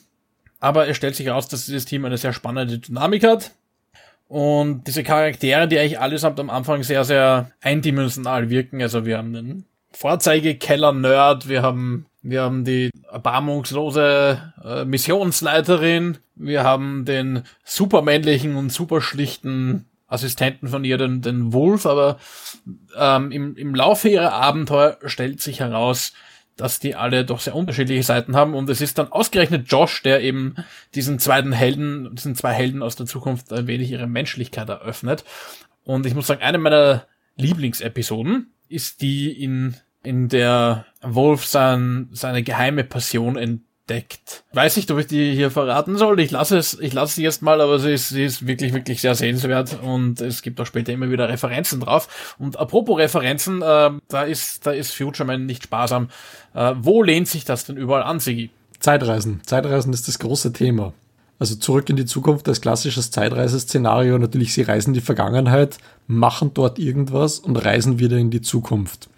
aber 0.61 0.89
es 0.89 0.97
stellt 0.97 1.17
sich 1.17 1.27
heraus, 1.27 1.49
dass 1.49 1.65
dieses 1.65 1.87
Team 1.87 2.05
eine 2.05 2.19
sehr 2.19 2.33
spannende 2.33 2.79
Dynamik 2.79 3.25
hat 3.25 3.53
und 4.33 4.87
diese 4.87 5.03
Charaktere, 5.03 5.69
die 5.69 5.79
eigentlich 5.79 6.01
allesamt 6.01 6.41
am 6.41 6.49
Anfang 6.49 6.83
sehr, 6.83 7.05
sehr 7.05 7.51
eindimensional 7.61 8.49
wirken. 8.49 8.81
Also 8.81 9.05
wir 9.05 9.19
haben 9.19 9.35
den 9.35 9.67
Vorzeigekeller-Nerd, 9.91 11.51
wir 11.51 11.61
haben, 11.61 12.07
wir 12.23 12.41
haben 12.41 12.65
die 12.65 12.89
erbarmungslose 13.11 14.55
äh, 14.65 14.85
Missionsleiterin, 14.87 16.17
wir 16.35 16.65
haben 16.65 17.05
den 17.05 17.43
supermännlichen 17.63 18.57
und 18.57 18.73
superschlichten 18.73 19.85
Assistenten 20.07 20.69
von 20.69 20.83
ihr, 20.83 20.97
den, 20.97 21.21
den 21.21 21.53
Wolf, 21.53 21.85
aber 21.85 22.17
ähm, 22.97 23.33
im, 23.33 23.55
im 23.57 23.75
Laufe 23.75 24.09
ihrer 24.09 24.33
Abenteuer 24.33 24.97
stellt 25.05 25.43
sich 25.43 25.61
heraus, 25.61 26.15
dass 26.57 26.79
die 26.79 26.95
alle 26.95 27.25
doch 27.25 27.41
sehr 27.41 27.55
unterschiedliche 27.55 28.03
Seiten 28.03 28.37
haben 28.37 28.55
und 28.55 28.69
es 28.69 28.81
ist 28.81 28.99
dann 28.99 29.11
ausgerechnet 29.11 29.71
Josh, 29.71 30.03
der 30.03 30.23
eben 30.23 30.57
diesen 30.95 31.19
zweiten 31.19 31.53
Helden, 31.53 32.15
diesen 32.15 32.35
zwei 32.35 32.53
Helden 32.53 32.83
aus 32.83 32.97
der 32.97 33.07
Zukunft 33.07 33.53
ein 33.53 33.67
wenig 33.67 33.91
ihre 33.91 34.07
Menschlichkeit 34.07 34.69
eröffnet. 34.69 35.25
Und 35.85 36.07
ich 36.07 36.15
muss 36.15 36.27
sagen, 36.27 36.43
eine 36.43 36.59
meiner 36.59 37.07
Lieblingsepisoden 37.37 38.53
ist 38.69 39.03
die 39.03 39.31
in, 39.33 39.77
in 40.03 40.29
der 40.29 40.87
Wolf 41.03 41.47
sein, 41.47 42.09
seine 42.13 42.43
geheime 42.43 42.85
Passion 42.85 43.37
entdeckt. 43.87 44.45
Weiß 44.53 44.77
nicht, 44.77 44.91
ob 44.91 44.99
ich 44.99 45.07
die 45.07 45.35
hier 45.35 45.51
verraten 45.51 45.97
soll. 45.97 46.21
Ich 46.21 46.31
lasse 46.31 46.57
es, 46.57 46.79
ich 46.79 46.93
lasse 46.93 47.17
sie 47.17 47.23
jetzt 47.23 47.43
mal, 47.43 47.61
aber 47.61 47.79
sie 47.79 47.93
ist, 47.93 48.09
sie 48.11 48.25
ist 48.25 48.47
wirklich, 48.47 48.73
wirklich 48.73 49.01
sehr 49.01 49.15
sehenswert 49.15 49.79
und 49.83 50.21
es 50.21 50.43
gibt 50.43 50.61
auch 50.61 50.67
später 50.67 50.93
immer 50.93 51.11
wieder 51.11 51.29
Referenzen 51.29 51.81
drauf. 51.81 52.37
Und 52.39 52.59
apropos 52.59 52.99
Referenzen, 52.99 53.63
äh, 53.63 53.91
da 54.09 54.23
ist, 54.23 54.67
da 54.67 54.73
ist 54.73 54.93
Futureman 54.95 55.47
nicht 55.47 55.65
sparsam. 55.65 56.09
Äh, 56.55 56.75
wo 56.79 57.03
lehnt 57.03 57.29
sich 57.29 57.45
das 57.45 57.65
denn 57.65 57.77
überall 57.77 58.03
an, 58.03 58.21
Sigi? 58.21 58.51
Zeitreisen. 58.79 59.41
Zeitreisen 59.45 59.93
ist 59.93 60.09
das 60.09 60.19
große 60.19 60.53
Thema. 60.53 60.93
Also 61.39 61.57
zurück 61.57 61.91
in 61.91 61.97
die 61.97 62.05
Zukunft 62.05 62.49
als 62.49 62.61
klassisches 62.61 63.11
Zeitreiseszenario. 63.11 64.17
Natürlich, 64.19 64.55
sie 64.55 64.63
reisen 64.63 64.95
die 64.95 65.01
Vergangenheit, 65.01 65.79
machen 66.07 66.53
dort 66.55 66.79
irgendwas 66.79 67.41
und 67.41 67.57
reisen 67.57 67.99
wieder 67.99 68.17
in 68.17 68.31
die 68.31 68.43
Zukunft. 68.43 69.09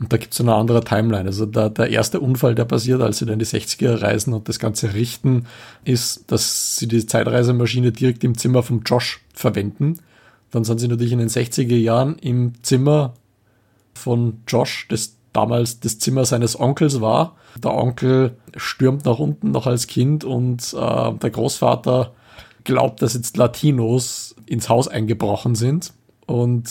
Und 0.00 0.12
da 0.12 0.16
gibt 0.16 0.32
es 0.32 0.40
eine 0.40 0.54
andere 0.54 0.82
Timeline. 0.82 1.26
Also 1.26 1.44
der, 1.44 1.68
der 1.68 1.90
erste 1.90 2.20
Unfall, 2.20 2.54
der 2.54 2.64
passiert, 2.64 3.02
als 3.02 3.18
sie 3.18 3.26
dann 3.26 3.38
die 3.38 3.44
60er 3.44 4.00
reisen 4.00 4.32
und 4.32 4.48
das 4.48 4.58
Ganze 4.58 4.94
richten, 4.94 5.44
ist, 5.84 6.32
dass 6.32 6.76
sie 6.76 6.88
die 6.88 7.04
Zeitreisemaschine 7.04 7.92
direkt 7.92 8.24
im 8.24 8.36
Zimmer 8.36 8.62
vom 8.62 8.80
Josh 8.84 9.20
verwenden. 9.34 9.98
Dann 10.50 10.64
sind 10.64 10.78
sie 10.78 10.88
natürlich 10.88 11.12
in 11.12 11.18
den 11.18 11.28
60er 11.28 11.76
Jahren 11.76 12.16
im 12.18 12.54
Zimmer 12.62 13.12
von 13.92 14.40
Josh, 14.48 14.86
das 14.88 15.16
damals 15.34 15.80
das 15.80 15.98
Zimmer 15.98 16.24
seines 16.24 16.58
Onkels 16.58 17.02
war. 17.02 17.36
Der 17.62 17.74
Onkel 17.74 18.36
stürmt 18.56 19.04
nach 19.04 19.18
unten 19.18 19.50
noch 19.50 19.66
als 19.66 19.86
Kind 19.86 20.24
und 20.24 20.74
äh, 20.74 21.12
der 21.12 21.30
Großvater 21.30 22.12
glaubt, 22.64 23.02
dass 23.02 23.14
jetzt 23.14 23.36
Latinos 23.36 24.34
ins 24.46 24.70
Haus 24.70 24.88
eingebrochen 24.88 25.54
sind. 25.54 25.92
Und 26.26 26.68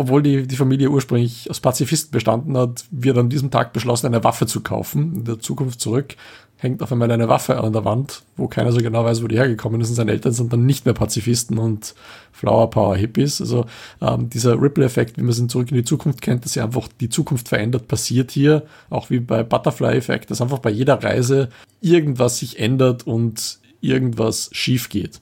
obwohl 0.00 0.22
die, 0.22 0.46
die 0.46 0.56
Familie 0.56 0.88
ursprünglich 0.88 1.50
aus 1.50 1.60
Pazifisten 1.60 2.10
bestanden 2.10 2.56
hat, 2.56 2.86
wird 2.90 3.18
an 3.18 3.28
diesem 3.28 3.50
Tag 3.50 3.74
beschlossen, 3.74 4.06
eine 4.06 4.24
Waffe 4.24 4.46
zu 4.46 4.62
kaufen. 4.62 5.14
In 5.14 5.24
der 5.24 5.40
Zukunft 5.40 5.78
zurück 5.78 6.16
hängt 6.56 6.82
auf 6.82 6.90
einmal 6.90 7.10
eine 7.10 7.28
Waffe 7.28 7.58
an 7.58 7.74
der 7.74 7.84
Wand, 7.84 8.22
wo 8.38 8.48
keiner 8.48 8.72
so 8.72 8.78
genau 8.80 9.04
weiß, 9.04 9.22
wo 9.22 9.28
die 9.28 9.36
hergekommen 9.36 9.78
ist. 9.80 9.90
Und 9.90 9.96
seine 9.96 10.12
Eltern 10.12 10.32
sind 10.32 10.52
dann 10.52 10.64
nicht 10.64 10.86
mehr 10.86 10.94
Pazifisten 10.94 11.58
und 11.58 11.94
Flower 12.32 12.70
Power 12.70 12.96
Hippies. 12.96 13.42
Also 13.42 13.66
ähm, 14.00 14.30
dieser 14.30 14.60
Ripple-Effekt, 14.60 15.18
wie 15.18 15.22
man 15.22 15.30
es 15.30 15.38
in 15.38 15.50
Zurück 15.50 15.70
in 15.70 15.76
die 15.76 15.84
Zukunft 15.84 16.22
kennt, 16.22 16.46
dass 16.46 16.54
sich 16.54 16.62
einfach 16.62 16.88
die 17.00 17.10
Zukunft 17.10 17.48
verändert, 17.48 17.86
passiert 17.86 18.30
hier. 18.30 18.64
Auch 18.88 19.10
wie 19.10 19.20
bei 19.20 19.42
Butterfly-Effekt, 19.42 20.30
dass 20.30 20.40
einfach 20.40 20.60
bei 20.60 20.70
jeder 20.70 21.02
Reise 21.02 21.50
irgendwas 21.82 22.38
sich 22.38 22.58
ändert 22.58 23.06
und 23.06 23.58
irgendwas 23.82 24.48
schief 24.52 24.88
geht. 24.88 25.20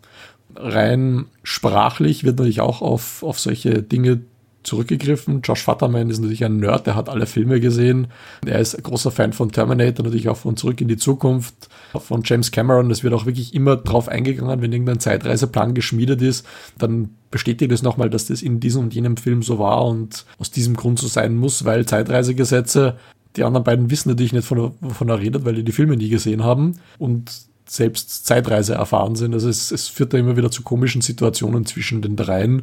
Rein 0.55 1.27
sprachlich 1.43 2.23
wird 2.23 2.39
natürlich 2.39 2.61
auch 2.61 2.81
auf, 2.81 3.25
auf 3.25 3.41
solche 3.41 3.83
Dinge 3.83 4.21
zurückgegriffen. 4.69 5.41
Josh 5.43 5.63
Futterman 5.63 6.11
ist 6.11 6.21
natürlich 6.21 6.45
ein 6.45 6.59
Nerd, 6.59 6.87
der 6.87 6.95
hat 6.95 7.09
alle 7.09 7.27
Filme 7.27 7.59
gesehen. 7.59 8.09
Er 8.47 8.61
ist 8.61 8.77
ein 8.77 8.83
großer 8.83 9.11
Fan 9.11 9.33
von 9.33 9.51
Terminator, 9.51 10.05
natürlich 10.05 10.29
auch 10.29 10.37
von 10.37 10.57
Zurück 10.57 10.81
in 10.81 10.89
die 10.89 10.97
Zukunft, 10.97 11.69
von 11.99 12.23
James 12.25 12.53
Cameron. 12.53 12.91
Es 12.91 13.03
wird 13.03 13.15
auch 13.15 13.27
wirklich 13.27 13.55
immer 13.55 13.77
drauf 13.77 14.09
eingegangen, 14.09 14.61
wenn 14.61 14.73
irgendein 14.73 15.01
Zeitreiseplan 15.01 15.75
geschmiedet 15.75 16.23
ist, 16.23 16.47
dann 16.79 17.11
bestätigt 17.31 17.73
es 17.73 17.83
nochmal, 17.83 18.11
dass 18.11 18.27
das 18.27 18.43
in 18.43 18.61
diesem 18.61 18.83
und 18.85 18.95
jenem 18.95 19.17
Film 19.17 19.43
so 19.43 19.59
war 19.59 19.85
und 19.85 20.25
aus 20.39 20.51
diesem 20.51 20.77
Grund 20.77 20.99
so 20.99 21.09
sein 21.09 21.35
muss, 21.37 21.65
weil 21.65 21.87
Zeitreisegesetze, 21.87 22.97
die 23.37 23.45
anderen 23.45 23.65
beiden 23.65 23.91
wissen 23.91 24.09
natürlich 24.09 24.33
nicht, 24.33 24.47
von, 24.47 24.73
wovon 24.81 25.09
er 25.09 25.21
redet, 25.21 25.45
weil 25.45 25.55
die 25.55 25.65
die 25.65 25.73
Filme 25.73 25.97
nie 25.97 26.09
gesehen 26.09 26.45
haben 26.45 26.79
und 26.99 27.49
selbst 27.71 28.27
Zeitreise 28.27 28.75
erfahren 28.75 29.15
sind. 29.15 29.35
Also 29.35 29.49
es, 29.49 29.71
es 29.71 29.89
führt 29.89 30.13
da 30.13 30.19
immer 30.19 30.37
wieder 30.37 30.51
zu 30.51 30.63
komischen 30.63 31.03
Situationen 31.03 31.67
zwischen 31.67 32.03
den 32.03 32.17
dreien. 32.17 32.63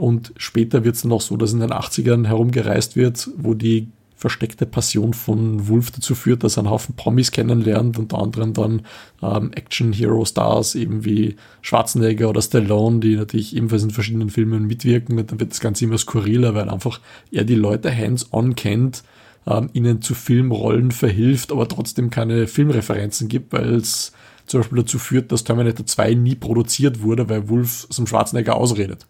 Und 0.00 0.32
später 0.38 0.82
wird 0.82 0.94
es 0.94 1.02
dann 1.02 1.12
auch 1.12 1.20
so, 1.20 1.36
dass 1.36 1.52
in 1.52 1.60
den 1.60 1.72
80ern 1.72 2.26
herumgereist 2.26 2.96
wird, 2.96 3.28
wo 3.36 3.52
die 3.52 3.88
versteckte 4.16 4.64
Passion 4.64 5.12
von 5.12 5.68
Wolf 5.68 5.90
dazu 5.90 6.14
führt, 6.14 6.42
dass 6.42 6.56
er 6.56 6.60
einen 6.60 6.70
Haufen 6.70 6.96
Promis 6.96 7.32
kennenlernt, 7.32 7.98
unter 7.98 8.18
anderem 8.18 8.54
dann 8.54 8.82
ähm, 9.22 9.50
Action-Hero-Stars 9.52 10.74
eben 10.74 11.04
wie 11.04 11.36
Schwarzenegger 11.60 12.30
oder 12.30 12.40
Stallone, 12.40 13.00
die 13.00 13.16
natürlich 13.16 13.54
ebenfalls 13.54 13.82
in 13.82 13.90
verschiedenen 13.90 14.30
Filmen 14.30 14.66
mitwirken 14.66 15.18
und 15.18 15.30
dann 15.30 15.38
wird 15.38 15.50
das 15.50 15.60
Ganze 15.60 15.84
immer 15.84 15.98
skurriler, 15.98 16.54
weil 16.54 16.70
einfach 16.70 16.98
er 17.30 17.44
die 17.44 17.54
Leute 17.54 17.94
hands-on 17.94 18.54
kennt, 18.54 19.04
ähm, 19.46 19.68
ihnen 19.74 20.00
zu 20.00 20.14
Filmrollen 20.14 20.92
verhilft, 20.92 21.52
aber 21.52 21.68
trotzdem 21.68 22.08
keine 22.08 22.46
Filmreferenzen 22.46 23.28
gibt, 23.28 23.52
weil 23.52 23.74
es 23.74 24.12
zum 24.46 24.60
Beispiel 24.60 24.78
dazu 24.78 24.98
führt, 24.98 25.30
dass 25.30 25.44
Terminator 25.44 25.84
2 25.84 26.14
nie 26.14 26.36
produziert 26.36 27.02
wurde, 27.02 27.28
weil 27.28 27.50
Wolf 27.50 27.86
zum 27.90 28.06
Schwarzenegger 28.06 28.56
ausredet. 28.56 29.06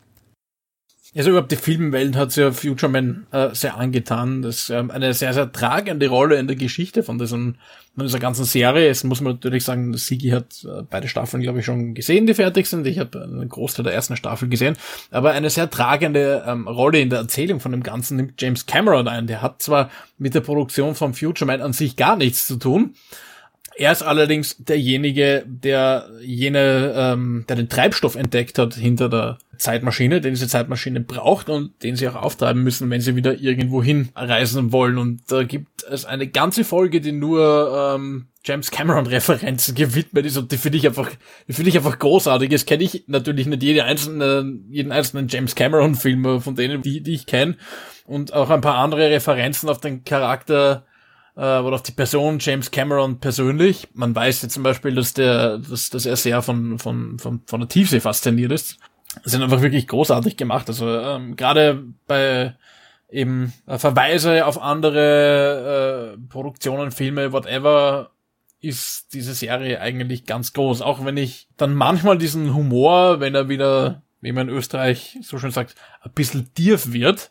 Also 1.17 1.31
überhaupt 1.31 1.50
die 1.50 1.57
Filmwelt 1.57 2.14
hat 2.14 2.37
ja 2.37 2.52
Future 2.52 2.90
Man 2.90 3.26
äh, 3.33 3.49
sehr 3.52 3.76
angetan. 3.76 4.43
Das 4.43 4.59
ist 4.59 4.71
ähm, 4.71 4.93
eine 4.93 5.12
sehr, 5.12 5.35
sehr 5.35 5.50
tragende 5.50 6.07
Rolle 6.07 6.37
in 6.37 6.47
der 6.47 6.55
Geschichte 6.55 7.02
von, 7.02 7.19
diesem, 7.19 7.57
von 7.97 8.07
dieser 8.07 8.21
ganzen 8.21 8.45
Serie. 8.45 8.88
Es 8.88 9.02
muss 9.02 9.21
man 9.21 9.33
natürlich 9.33 9.64
sagen, 9.64 9.97
Sigi 9.97 10.29
hat 10.29 10.64
äh, 10.64 10.83
beide 10.88 11.09
Staffeln, 11.09 11.43
glaube 11.43 11.59
ich, 11.59 11.64
schon 11.64 11.95
gesehen, 11.95 12.26
die 12.26 12.35
fertig 12.35 12.69
sind. 12.69 12.87
Ich 12.87 13.00
habe 13.00 13.25
einen 13.25 13.49
Großteil 13.49 13.83
der 13.83 13.93
ersten 13.93 14.17
Staffel 14.17 14.49
gesehen. 14.49 14.76
Aber 15.11 15.33
eine 15.33 15.50
sehr 15.50 15.69
tragende 15.69 16.45
ähm, 16.47 16.69
Rolle 16.69 17.00
in 17.00 17.11
der 17.11 17.19
Erzählung 17.19 17.59
von 17.59 17.73
dem 17.73 17.83
Ganzen 17.83 18.17
nimmt 18.17 18.40
James 18.40 18.67
Cameron 18.67 19.09
ein. 19.09 19.26
Der 19.26 19.43
hat 19.43 19.62
zwar 19.62 19.90
mit 20.17 20.37
der 20.37 20.43
Produktion 20.43 20.95
von 20.95 21.14
Future 21.14 21.47
Man 21.47 21.61
an 21.61 21.73
sich 21.73 21.97
gar 21.97 22.14
nichts 22.14 22.47
zu 22.47 22.57
tun, 22.57 22.95
er 23.76 23.93
ist 23.93 24.02
allerdings 24.02 24.57
derjenige, 24.59 25.43
der 25.47 26.11
jene, 26.21 26.93
ähm, 26.95 27.47
der 27.49 27.57
den 27.57 27.71
Treibstoff 27.71 28.14
entdeckt 28.14 28.59
hat 28.59 28.75
hinter 28.75 29.09
der 29.09 29.38
Zeitmaschine, 29.61 30.21
den 30.21 30.33
diese 30.33 30.49
Zeitmaschine 30.49 31.00
braucht 31.00 31.50
und 31.50 31.83
den 31.83 31.95
sie 31.95 32.09
auch 32.09 32.14
auftreiben 32.14 32.62
müssen, 32.62 32.88
wenn 32.88 33.02
sie 33.02 33.14
wieder 33.14 33.38
irgendwo 33.38 33.83
hin 33.83 34.09
reisen 34.17 34.73
wollen. 34.73 34.97
Und 34.97 35.31
da 35.31 35.43
gibt 35.43 35.85
es 35.85 36.07
eine 36.07 36.26
ganze 36.26 36.64
Folge, 36.64 37.00
die 37.00 37.12
nur 37.12 37.95
ähm, 37.95 38.29
James 38.43 38.71
Cameron 38.71 39.07
Referenzen 39.07 39.75
gewidmet 39.75 40.25
ist 40.25 40.38
und 40.38 40.50
die 40.50 40.57
finde 40.57 40.79
ich 40.79 40.87
einfach, 40.87 41.11
die 41.47 41.52
finde 41.52 41.69
ich 41.69 41.76
einfach 41.76 41.99
großartig. 41.99 42.49
Das 42.49 42.64
kenne 42.64 42.85
ich 42.85 43.05
natürlich 43.07 43.47
nicht 43.47 43.62
jede 43.62 43.85
einzelne, 43.85 44.61
jeden 44.71 44.93
einzelnen 44.93 45.29
James 45.29 45.55
Cameron 45.55 45.95
Film 45.95 46.40
von 46.40 46.55
denen, 46.55 46.81
die, 46.81 47.02
die 47.02 47.14
ich 47.14 47.26
kenne 47.26 47.57
und 48.07 48.33
auch 48.33 48.49
ein 48.49 48.62
paar 48.62 48.76
andere 48.76 49.11
Referenzen 49.11 49.69
auf 49.69 49.79
den 49.79 50.05
Charakter 50.05 50.87
äh, 51.37 51.40
oder 51.40 51.75
auf 51.75 51.83
die 51.83 51.93
Person 51.93 52.38
James 52.40 52.71
Cameron 52.71 53.21
persönlich. 53.21 53.88
Man 53.93 54.14
weiß 54.14 54.40
jetzt 54.40 54.55
zum 54.55 54.62
Beispiel, 54.62 54.95
dass 54.95 55.12
der, 55.12 55.59
dass, 55.59 55.90
dass 55.90 56.07
er 56.07 56.17
sehr 56.17 56.40
von, 56.40 56.79
von, 56.79 57.19
von, 57.19 57.43
von 57.45 57.61
der 57.61 57.69
Tiefsee 57.69 58.00
fasziniert 58.00 58.52
ist. 58.52 58.79
Sind 59.25 59.43
einfach 59.43 59.61
wirklich 59.61 59.88
großartig 59.88 60.37
gemacht. 60.37 60.69
Also 60.69 60.88
ähm, 60.88 61.37
gerade 61.37 61.85
bei 62.07 62.55
eben 63.11 63.52
äh, 63.67 63.79
Verweise 63.79 64.47
auf 64.47 64.61
andere 64.61 66.14
äh, 66.14 66.29
Produktionen, 66.29 66.93
Filme, 66.93 67.33
whatever, 67.33 68.11
ist 68.61 69.14
diese 69.14 69.35
Serie 69.35 69.81
eigentlich 69.81 70.26
ganz 70.26 70.52
groß. 70.52 70.83
Auch 70.83 71.05
wenn 71.05 71.17
ich 71.17 71.49
dann 71.57 71.75
manchmal 71.75 72.19
diesen 72.19 72.55
Humor, 72.55 73.21
wenn 73.21 73.35
er 73.35 73.49
wieder, 73.49 74.02
wie 74.21 74.33
man 74.33 74.49
in 74.49 74.55
Österreich 74.55 75.19
so 75.23 75.38
schön 75.38 75.50
sagt, 75.50 75.75
ein 76.02 76.12
bisschen 76.12 76.52
tief 76.55 76.93
wird, 76.93 77.31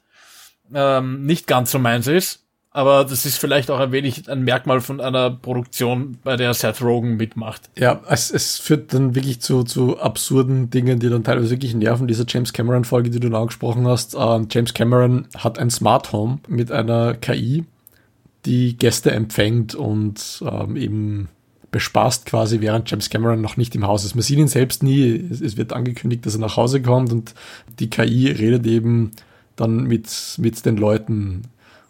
ähm, 0.74 1.26
nicht 1.26 1.48
ganz 1.48 1.72
so 1.72 1.80
meins 1.80 2.08
ist. 2.08 2.46
Aber 2.72 3.04
das 3.04 3.26
ist 3.26 3.38
vielleicht 3.38 3.72
auch 3.72 3.80
ein 3.80 3.92
wenig 3.92 4.30
ein 4.30 4.44
Merkmal 4.44 4.80
von 4.82 5.02
einer 5.02 5.32
Produktion, 5.32 6.20
bei 6.24 6.36
der 6.36 6.54
Seth 6.54 6.82
Rogen 6.84 7.18
mitmacht. 7.18 7.70
Ja, 7.78 8.02
es, 8.08 8.30
es 8.30 8.60
führt 8.60 8.94
dann 8.94 9.16
wirklich 9.16 9.42
zu, 9.42 9.64
zu 9.64 10.00
absurden 10.00 10.70
Dingen, 10.70 11.00
die 11.00 11.10
dann 11.10 11.24
teilweise 11.24 11.50
wirklich 11.50 11.74
nerven. 11.74 12.08
Diese 12.08 12.26
James 12.28 12.54
Cameron-Folge, 12.54 13.10
die 13.10 13.20
du 13.20 13.30
da 13.30 13.42
angesprochen 13.42 13.88
hast. 13.88 14.16
Ähm, 14.18 14.48
James 14.52 14.76
Cameron 14.76 15.28
hat 15.36 15.58
ein 15.58 15.72
Smart 15.72 16.12
Home 16.12 16.40
mit 16.48 16.72
einer 16.72 17.16
KI, 17.16 17.66
die 18.46 18.78
Gäste 18.78 19.12
empfängt 19.12 19.74
und 19.74 20.44
ähm, 20.46 20.76
eben 20.76 21.30
bespaßt 21.72 22.28
quasi, 22.28 22.62
während 22.62 22.90
James 22.90 23.10
Cameron 23.10 23.42
noch 23.42 23.58
nicht 23.58 23.76
im 23.76 23.86
Haus 23.88 24.06
ist. 24.06 24.14
Man 24.14 24.22
sieht 24.22 24.38
ihn 24.38 24.48
selbst 24.48 24.84
nie. 24.84 25.28
Es, 25.32 25.42
es 25.42 25.58
wird 25.58 25.74
angekündigt, 25.74 26.24
dass 26.26 26.36
er 26.36 26.42
nach 26.42 26.56
Hause 26.56 26.84
kommt 26.84 27.12
und 27.12 27.34
die 27.80 27.90
KI 27.90 28.30
redet 28.30 28.68
eben 28.68 29.12
dann 29.56 29.86
mit, 29.86 30.08
mit 30.38 30.66
den 30.66 30.78
Leuten 30.78 31.44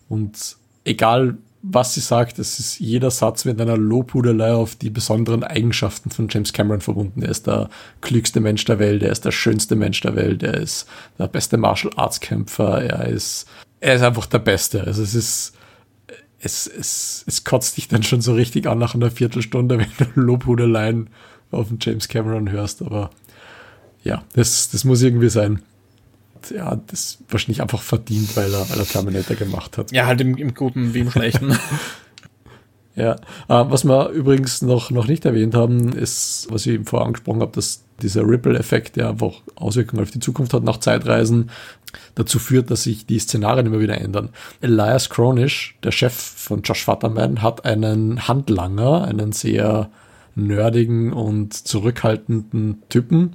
und 0.07 0.57
egal 0.89 1.37
was 1.61 1.93
sie 1.93 1.99
sagt, 1.99 2.39
es 2.39 2.59
ist 2.59 2.79
jeder 2.79 3.11
Satz 3.11 3.43
mit 3.43 3.59
einer 3.59 3.75
Lobhudelei 3.75 4.53
auf 4.53 4.75
die 4.75 4.89
besonderen 4.89 5.43
Eigenschaften 5.43 6.09
von 6.09 6.29
James 6.29 6.53
Cameron 6.53 6.79
verbunden. 6.79 7.21
Er 7.21 7.29
ist 7.29 7.47
der 7.47 7.69
klügste 7.99 8.39
Mensch 8.39 8.63
der 8.63 8.79
Welt, 8.79 9.03
er 9.03 9.11
ist 9.11 9.25
der 9.25 9.31
schönste 9.31 9.75
Mensch 9.75 9.99
der 9.99 10.15
Welt, 10.15 10.41
er 10.41 10.55
ist 10.55 10.87
der 11.17 11.27
beste 11.27 11.57
Martial 11.57 11.91
Arts 11.97 12.21
Kämpfer, 12.21 12.81
er 12.81 13.07
ist, 13.07 13.45
er 13.81 13.95
ist 13.95 14.03
einfach 14.03 14.25
der 14.25 14.39
Beste. 14.39 14.85
Also 14.85 15.03
es 15.03 15.13
ist, 15.13 15.53
es, 16.39 16.65
es, 16.65 17.25
es 17.27 17.43
kotzt 17.43 17.75
dich 17.75 17.89
dann 17.89 18.03
schon 18.03 18.21
so 18.21 18.33
richtig 18.33 18.65
an 18.65 18.79
nach 18.79 18.95
einer 18.95 19.11
Viertelstunde, 19.11 19.79
wenn 19.97 20.13
du 20.13 20.19
Lobhudeleien 20.21 21.09
auf 21.51 21.67
den 21.67 21.79
James 21.81 22.07
Cameron 22.07 22.51
hörst, 22.51 22.81
aber 22.81 23.09
ja, 24.01 24.23
das, 24.33 24.69
das 24.69 24.85
muss 24.85 25.01
irgendwie 25.01 25.29
sein 25.29 25.61
ja, 26.53 26.79
das 26.87 27.19
wahrscheinlich 27.29 27.61
einfach 27.61 27.81
verdient, 27.81 28.35
weil 28.35 28.53
er, 28.53 28.69
weil 28.69 28.79
er 28.79 28.85
Terminator 28.85 29.35
gemacht 29.35 29.77
hat. 29.77 29.91
Ja, 29.91 30.05
halt 30.05 30.21
im, 30.21 30.37
im 30.37 30.53
Guten 30.53 30.93
wie 30.93 30.99
im 30.99 31.11
Schlechten. 31.11 31.57
ja, 32.95 33.13
äh, 33.13 33.17
was 33.47 33.85
wir 33.85 34.09
übrigens 34.09 34.61
noch, 34.61 34.91
noch 34.91 35.07
nicht 35.07 35.25
erwähnt 35.25 35.55
haben, 35.55 35.93
ist, 35.93 36.47
was 36.49 36.65
ich 36.65 36.73
eben 36.73 36.85
vorher 36.85 37.07
angesprochen 37.07 37.41
habe, 37.41 37.51
dass 37.53 37.83
dieser 38.01 38.27
Ripple-Effekt, 38.27 38.95
der 38.95 39.09
einfach 39.09 39.33
Auswirkungen 39.55 40.01
auf 40.01 40.11
die 40.11 40.19
Zukunft 40.19 40.53
hat 40.53 40.63
nach 40.63 40.77
Zeitreisen, 40.77 41.49
dazu 42.15 42.39
führt, 42.39 42.71
dass 42.71 42.83
sich 42.83 43.05
die 43.05 43.19
Szenarien 43.19 43.65
immer 43.65 43.79
wieder 43.79 43.99
ändern. 43.99 44.29
Elias 44.61 45.09
Cronish, 45.09 45.77
der 45.83 45.91
Chef 45.91 46.13
von 46.13 46.61
Josh 46.61 46.85
Futterman, 46.85 47.41
hat 47.41 47.65
einen 47.65 48.27
Handlanger, 48.27 49.03
einen 49.03 49.31
sehr 49.31 49.89
nerdigen 50.35 51.13
und 51.13 51.53
zurückhaltenden 51.53 52.83
Typen, 52.89 53.33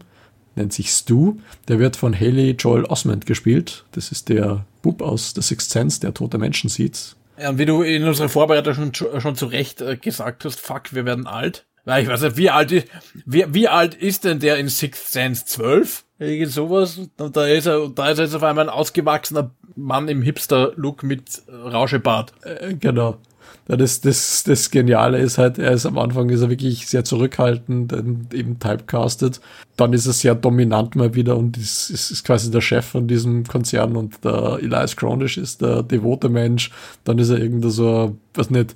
nennt 0.57 0.73
sich 0.73 0.91
Stu. 0.91 1.37
Der 1.69 1.79
wird 1.79 1.97
von 1.97 2.19
Haley 2.19 2.53
Joel 2.53 2.85
Osment 2.85 3.27
gespielt. 3.27 3.85
Das 3.93 4.13
ist 4.13 4.29
der 4.29 4.65
Bub 4.83 5.03
aus 5.03 5.33
The 5.35 5.43
Sixth 5.43 5.71
Sense, 5.71 6.01
der 6.01 6.15
tote 6.15 6.39
Menschen 6.39 6.69
sieht. 6.69 7.17
Ja, 7.39 7.51
und 7.51 7.59
wie 7.59 7.67
du 7.67 7.83
in 7.83 8.05
unserer 8.05 8.29
Vorbereitung 8.29 8.93
schon, 8.93 9.21
schon 9.21 9.37
zu 9.37 9.47
Recht 9.47 9.81
äh, 9.81 9.97
gesagt 9.97 10.45
hast, 10.45 10.61
fuck, 10.61 10.95
wir 10.95 11.05
werden 11.05 11.27
alt. 11.27 11.67
Weil 11.85 12.03
ich 12.03 12.09
weiß 12.09 12.23
nicht, 12.23 12.37
wie 12.37 12.51
alt 12.51 12.73
ist, 12.73 12.87
wie, 13.27 13.45
wie 13.49 13.69
alt 13.69 13.95
ist 13.95 14.25
denn 14.25 14.41
der 14.41 14.57
in 14.57 14.69
Sixth 14.69 15.13
Sense? 15.13 15.45
12? 15.45 16.05
Irgend 16.19 16.53
sowas. 16.53 16.99
Und 17.19 17.37
da 17.37 17.47
ist 17.47 17.67
er, 17.67 17.89
da 17.89 18.11
ist 18.11 18.19
er 18.19 18.25
jetzt 18.25 18.35
auf 18.35 18.43
einmal 18.43 18.69
ein 18.69 18.75
ausgewachsener 18.75 19.51
Mann 19.77 20.09
im 20.09 20.23
Hipster-Look 20.23 21.03
mit 21.03 21.43
Rauschebart. 21.49 22.33
Äh, 22.43 22.75
genau. 22.75 23.19
Das, 23.67 24.03
das, 24.03 24.45
das 24.45 24.71
Geniale 24.71 25.19
ist 25.19 25.39
halt, 25.39 25.59
er 25.59 25.73
ist 25.73 25.87
am 25.87 25.97
Anfang 25.97 26.29
ist 26.29 26.43
er 26.43 26.51
wirklich 26.51 26.87
sehr 26.87 27.05
zurückhaltend 27.05 27.95
und 27.95 28.35
eben 28.35 28.59
typecastet. 28.59 29.41
Dann 29.77 29.95
ist 29.95 30.07
er 30.07 30.13
sehr 30.13 30.35
dominant 30.35 30.97
mal 30.97 31.15
wieder 31.15 31.37
und 31.37 31.57
ist, 31.57 31.89
ist, 31.89 32.11
ist 32.11 32.25
quasi 32.25 32.51
der 32.51 32.61
Chef 32.61 32.85
von 32.85 33.09
diesem 33.09 33.45
Konzern 33.45 33.97
und 33.97 34.23
der 34.25 34.59
Elias 34.61 34.97
Cronish 34.97 35.39
ist 35.39 35.63
der 35.63 35.83
devote 35.83 36.29
Mensch. 36.29 36.71
Dann 37.05 37.19
ist 37.19 37.31
er 37.31 37.39
irgendein 37.39 37.71
so, 37.71 38.17
was 38.35 38.51
nicht, 38.51 38.75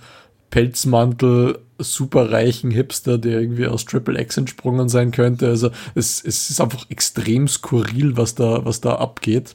Pelzmantel, 0.51 1.59
superreichen 1.79 2.71
Hipster, 2.71 3.19
der 3.19 3.41
irgendwie 3.41 3.67
aus 3.67 3.85
Triple 3.85 4.21
X 4.21 4.37
entsprungen 4.39 4.89
sein 4.89 5.11
könnte. 5.11 5.49
Also 5.49 5.71
es, 5.95 6.23
es 6.25 6.51
ist 6.51 6.61
einfach 6.61 6.87
extrem 6.89 7.47
skurril, 7.47 8.17
was 8.17 8.35
da, 8.35 8.65
was 8.65 8.81
da 8.81 8.97
abgeht. 8.97 9.55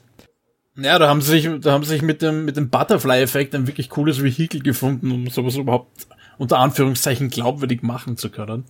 Ja, 0.75 0.97
da 0.97 1.07
haben 1.07 1.21
sie 1.21 1.31
sich, 1.31 1.49
da 1.61 1.71
haben 1.71 1.83
sie 1.83 1.91
sich 1.91 2.01
mit 2.01 2.21
dem, 2.21 2.45
mit 2.45 2.57
dem 2.57 2.69
Butterfly-Effekt 2.69 3.53
ein 3.53 3.67
wirklich 3.67 3.89
cooles 3.89 4.23
Vehikel 4.23 4.61
gefunden, 4.61 5.11
um 5.11 5.29
sowas 5.29 5.55
überhaupt 5.55 6.07
unter 6.37 6.57
Anführungszeichen 6.57 7.29
glaubwürdig 7.29 7.83
machen 7.83 8.17
zu 8.17 8.29
können. 8.29 8.65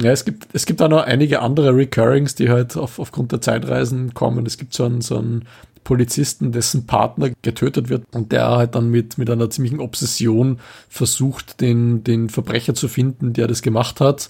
Ja, 0.00 0.10
es 0.10 0.24
gibt, 0.24 0.48
es 0.52 0.66
gibt 0.66 0.82
auch 0.82 0.88
noch 0.88 1.04
einige 1.04 1.40
andere 1.40 1.74
Recurrings, 1.74 2.34
die 2.34 2.50
halt 2.50 2.76
auf, 2.76 2.98
aufgrund 2.98 3.32
der 3.32 3.40
Zeitreisen 3.40 4.12
kommen. 4.14 4.44
Es 4.44 4.58
gibt 4.58 4.74
so 4.74 4.84
einen, 4.84 5.00
so 5.00 5.18
einen 5.18 5.46
Polizisten, 5.84 6.52
dessen 6.52 6.86
Partner 6.86 7.30
getötet 7.42 7.88
wird 7.88 8.04
und 8.12 8.30
der 8.32 8.48
halt 8.48 8.74
dann 8.74 8.90
mit, 8.90 9.16
mit 9.16 9.30
einer 9.30 9.48
ziemlichen 9.48 9.80
Obsession 9.80 10.60
versucht, 10.88 11.60
den, 11.60 12.04
den 12.04 12.28
Verbrecher 12.28 12.74
zu 12.74 12.88
finden, 12.88 13.32
der 13.32 13.48
das 13.48 13.62
gemacht 13.62 14.00
hat. 14.00 14.28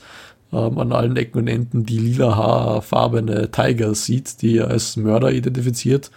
Ähm, 0.53 0.79
an 0.79 0.93
allen 0.93 1.17
Ecken 1.17 1.39
und 1.39 1.49
Enden 1.49 1.85
die 1.85 1.99
lila 1.99 2.37
haarfarbene 2.37 3.51
Tiger 3.51 3.95
sieht, 3.95 4.41
die 4.43 4.59
er 4.59 4.69
als 4.69 4.97
Mörder 4.97 5.33
identifiziert 5.33 6.11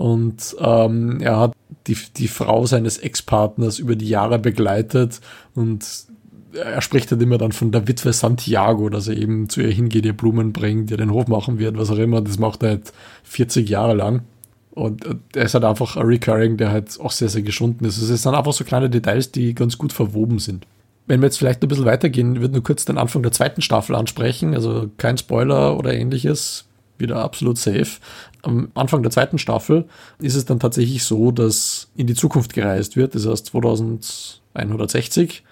und 0.00 0.56
ähm, 0.58 1.20
er 1.20 1.38
hat 1.38 1.52
die, 1.86 1.96
die 2.16 2.28
Frau 2.28 2.64
seines 2.64 2.96
Ex-Partners 2.96 3.78
über 3.78 3.96
die 3.96 4.08
Jahre 4.08 4.38
begleitet 4.38 5.20
und 5.54 5.84
er 6.54 6.80
spricht 6.80 7.10
halt 7.10 7.20
immer 7.20 7.36
dann 7.36 7.52
von 7.52 7.70
der 7.70 7.86
Witwe 7.86 8.14
Santiago, 8.14 8.88
dass 8.88 9.08
er 9.08 9.18
eben 9.18 9.50
zu 9.50 9.60
ihr 9.60 9.70
hingeht, 9.70 10.06
ihr 10.06 10.16
Blumen 10.16 10.54
bringt, 10.54 10.90
ihr 10.90 10.96
den 10.96 11.12
Hof 11.12 11.28
machen 11.28 11.58
wird, 11.58 11.76
was 11.76 11.90
auch 11.90 11.98
immer. 11.98 12.22
Das 12.22 12.38
macht 12.38 12.62
er 12.62 12.70
halt 12.70 12.94
40 13.24 13.68
Jahre 13.68 13.92
lang. 13.92 14.22
Und 14.70 15.04
er 15.34 15.44
ist 15.44 15.52
halt 15.52 15.64
einfach 15.64 15.98
ein 15.98 16.06
Recurring, 16.06 16.56
der 16.56 16.70
halt 16.70 16.98
auch 16.98 17.10
sehr, 17.10 17.28
sehr 17.28 17.42
geschunden 17.42 17.84
ist. 17.84 18.00
Also 18.00 18.14
es 18.14 18.22
sind 18.22 18.34
einfach 18.34 18.54
so 18.54 18.64
kleine 18.64 18.88
Details, 18.88 19.30
die 19.32 19.54
ganz 19.54 19.76
gut 19.76 19.92
verwoben 19.92 20.38
sind. 20.38 20.66
Wenn 21.08 21.20
wir 21.20 21.26
jetzt 21.26 21.36
vielleicht 21.36 21.62
ein 21.62 21.68
bisschen 21.68 21.84
weitergehen, 21.84 22.40
würde 22.40 22.54
nur 22.54 22.62
kurz 22.62 22.86
den 22.86 22.96
Anfang 22.96 23.22
der 23.22 23.32
zweiten 23.32 23.60
Staffel 23.60 23.94
ansprechen. 23.94 24.54
Also 24.54 24.88
kein 24.96 25.18
Spoiler 25.18 25.78
oder 25.78 25.92
ähnliches 25.92 26.64
wieder 27.00 27.16
absolut 27.16 27.58
safe. 27.58 27.98
Am 28.42 28.70
Anfang 28.74 29.02
der 29.02 29.10
zweiten 29.10 29.38
Staffel 29.38 29.86
ist 30.18 30.34
es 30.34 30.44
dann 30.44 30.60
tatsächlich 30.60 31.04
so, 31.04 31.30
dass 31.30 31.88
in 31.96 32.06
die 32.06 32.14
Zukunft 32.14 32.54
gereist 32.54 32.96
wird. 32.96 33.14
Das 33.14 33.26
heißt 33.26 33.46
2160 33.46 35.44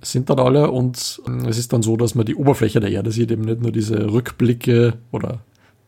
sind 0.00 0.30
dann 0.30 0.38
alle 0.40 0.70
und 0.70 1.20
es 1.46 1.58
ist 1.58 1.72
dann 1.72 1.82
so, 1.82 1.96
dass 1.96 2.14
man 2.14 2.26
die 2.26 2.34
Oberfläche 2.34 2.80
der 2.80 2.90
Erde 2.90 3.12
sieht, 3.12 3.30
eben 3.30 3.44
nicht 3.44 3.60
nur 3.62 3.70
diese 3.70 4.12
Rückblicke 4.12 4.94
oder 5.12 5.40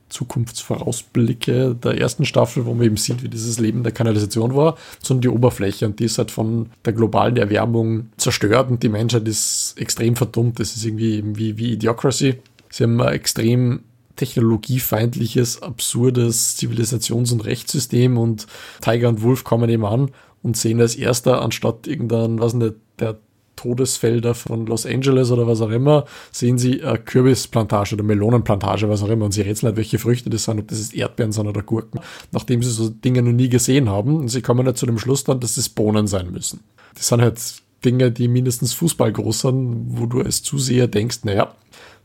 Zukunftsvorausblicke 0.09 1.75
der 1.75 1.99
ersten 1.99 2.25
Staffel, 2.25 2.67
wo 2.67 2.75
man 2.75 2.87
eben 2.87 2.97
sieht, 2.97 3.23
wie 3.23 3.29
dieses 3.29 3.59
Leben 3.59 3.83
der 3.83 3.93
Kanalisation 3.93 4.55
war, 4.55 4.77
sondern 5.03 5.23
die 5.23 5.29
Oberfläche 5.29 5.87
und 5.87 5.99
die 5.99 6.05
ist 6.05 6.19
halt 6.19 6.31
von 6.31 6.71
der 6.85 6.93
globalen 6.93 7.37
Erwärmung 7.37 8.11
zerstört 8.17 8.71
und 8.71 8.83
die 8.83 8.89
Menschheit 8.89 9.27
ist 9.27 9.75
extrem 9.77 10.15
verdummt. 10.15 10.61
Das 10.61 10.77
ist 10.77 10.85
irgendwie 10.85 11.23
wie, 11.35 11.59
wie 11.59 11.73
Idiocracy. 11.73 12.37
Sie 12.71 12.85
haben 12.85 13.01
extrem 13.01 13.81
technologiefeindliches, 14.17 15.63
absurdes 15.63 16.57
Zivilisations- 16.57 17.33
und 17.33 17.45
Rechtssystem 17.45 18.17
und 18.19 18.47
Tiger 18.81 19.09
und 19.09 19.23
Wolf 19.23 19.45
kommen 19.45 19.69
eben 19.71 19.85
an 19.85 20.11
und 20.43 20.57
sehen 20.57 20.81
als 20.81 20.95
erster, 20.95 21.43
anstatt 21.43 21.87
irgendein, 21.87 22.39
was 22.39 22.55
nicht, 22.55 22.75
der 22.99 23.19
Todesfelder 23.57 24.35
von 24.35 24.67
Los 24.67 24.85
Angeles 24.85 25.31
oder 25.31 25.47
was 25.47 25.61
auch 25.61 25.71
immer, 25.71 26.05
sehen 26.33 26.59
sie 26.59 26.83
eine 26.83 26.99
Kürbisplantage 26.99 27.95
oder 27.95 28.05
Melonenplantage, 28.05 28.89
was 28.89 29.03
auch 29.03 29.09
immer, 29.09 29.25
und 29.25 29.33
sie 29.33 29.43
rätseln 29.43 29.69
halt, 29.69 29.77
welche 29.77 29.99
Früchte 29.99 30.29
das 30.29 30.45
sind, 30.45 30.59
ob 30.59 30.69
das 30.69 30.81
ist 30.81 30.95
Erdbeeren 30.95 31.33
sind 31.33 31.47
oder 31.47 31.63
Gurken, 31.63 32.01
nachdem 32.33 32.63
sie 32.63 32.71
so 32.71 32.89
Dinge 32.89 33.23
noch 33.23 33.33
nie 33.33 33.49
gesehen 33.49 33.89
haben. 33.89 34.17
Und 34.17 34.29
sie 34.29 34.43
kommen 34.43 34.67
halt 34.67 34.77
zu 34.77 34.87
dem 34.87 34.99
Schluss 34.99 35.25
dann, 35.25 35.41
dass 35.41 35.57
es 35.57 35.69
Bohnen 35.69 36.07
sein 36.07 36.31
müssen. 36.31 36.61
Das 36.95 37.09
sind 37.09 37.23
halt 37.23 37.41
Dinge, 37.85 38.11
die 38.11 38.29
mindestens 38.29 38.73
Fußball 38.73 39.13
groß 39.13 39.41
sind, 39.41 39.87
wo 39.89 40.07
du 40.07 40.21
als 40.21 40.43
Zuseher 40.43 40.89
denkst, 40.89 41.21
naja, 41.25 41.55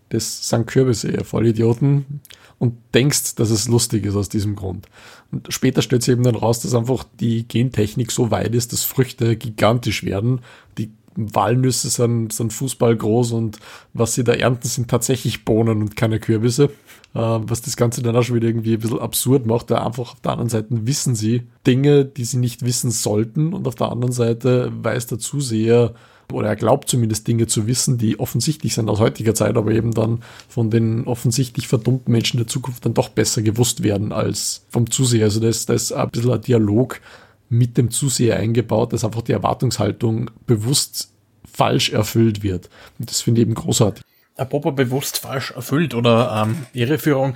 das 0.09 0.49
sind 0.49 0.67
Kürbisse, 0.67 1.11
ihr 1.11 1.23
Vollidioten, 1.23 2.21
und 2.57 2.75
denkst, 2.93 3.35
dass 3.35 3.51
es 3.51 3.67
lustig 3.67 4.05
ist 4.05 4.15
aus 4.15 4.27
diesem 4.27 4.55
Grund. 4.55 4.87
Und 5.31 5.53
später 5.53 5.81
stellt 5.81 6.03
sich 6.03 6.11
eben 6.11 6.23
dann 6.23 6.35
raus, 6.35 6.59
dass 6.59 6.75
einfach 6.75 7.05
die 7.19 7.47
Gentechnik 7.47 8.11
so 8.11 8.31
weit 8.31 8.53
ist, 8.53 8.73
dass 8.73 8.83
Früchte 8.83 9.37
gigantisch 9.37 10.03
werden, 10.03 10.41
die 10.77 10.91
Walnüsse 11.15 11.89
sind, 11.89 12.33
sind 12.33 12.53
Fußball 12.53 12.95
groß 12.95 13.31
und 13.31 13.59
was 13.93 14.13
sie 14.13 14.23
da 14.23 14.33
ernten, 14.33 14.67
sind 14.67 14.89
tatsächlich 14.89 15.45
Bohnen 15.45 15.81
und 15.81 15.95
keine 15.95 16.19
Kürbisse. 16.19 16.69
Äh, 17.15 17.19
was 17.19 17.61
das 17.61 17.75
Ganze 17.75 18.03
dann 18.03 18.15
auch 18.15 18.23
schon 18.23 18.35
wieder 18.35 18.47
irgendwie 18.47 18.73
ein 18.73 18.79
bisschen 18.79 18.99
absurd 18.99 19.45
macht. 19.45 19.71
Da 19.71 19.83
einfach 19.85 20.13
auf 20.13 20.21
der 20.21 20.33
anderen 20.33 20.49
Seite 20.49 20.67
wissen 20.69 21.15
sie 21.15 21.47
Dinge, 21.65 22.05
die 22.05 22.23
sie 22.23 22.37
nicht 22.37 22.63
wissen 22.63 22.91
sollten 22.91 23.53
und 23.53 23.67
auf 23.67 23.75
der 23.75 23.91
anderen 23.91 24.13
Seite 24.13 24.71
weiß 24.83 25.07
der 25.07 25.19
Zuseher, 25.19 25.95
oder 26.31 26.50
er 26.50 26.55
glaubt 26.55 26.89
zumindest 26.89 27.27
Dinge 27.27 27.48
zu 27.48 27.67
wissen, 27.67 27.98
die 27.98 28.19
offensichtlich 28.19 28.74
sind 28.75 28.89
aus 28.89 29.00
heutiger 29.00 29.33
Zeit, 29.33 29.57
aber 29.57 29.71
eben 29.71 29.93
dann 29.93 30.21
von 30.48 30.69
den 30.69 31.05
offensichtlich 31.05 31.67
verdummten 31.67 32.12
Menschen 32.12 32.38
der 32.38 32.48
Zukunft 32.48 32.86
dann 32.86 32.93
doch 32.93 33.09
besser 33.09 33.41
gewusst 33.41 33.83
werden 33.83 34.12
als 34.12 34.65
vom 34.69 34.89
Zuseher. 34.89 35.25
Also 35.25 35.39
da 35.39 35.48
ist, 35.48 35.69
da 35.69 35.74
ist 35.74 35.91
ein 35.91 36.09
bisschen 36.09 36.31
ein 36.31 36.41
Dialog 36.41 37.01
mit 37.50 37.77
dem 37.77 37.89
Zuseher 37.89 38.38
eingebaut, 38.38 38.93
dass 38.93 39.03
einfach 39.03 39.24
die 39.24 39.31
Erwartungshaltung 39.31 40.29
bewusst 40.45 41.12
falsch 41.51 41.89
erfüllt 41.89 42.43
wird. 42.43 42.69
Und 43.00 43.09
das 43.09 43.21
finde 43.21 43.41
ich 43.41 43.48
eben 43.48 43.55
großartig. 43.55 44.03
Apropos 44.39 44.75
bewusst 44.75 45.19
falsch 45.19 45.51
erfüllt 45.51 45.93
oder 45.93 46.46
ähm, 46.46 46.65
Irreführung. 46.74 47.36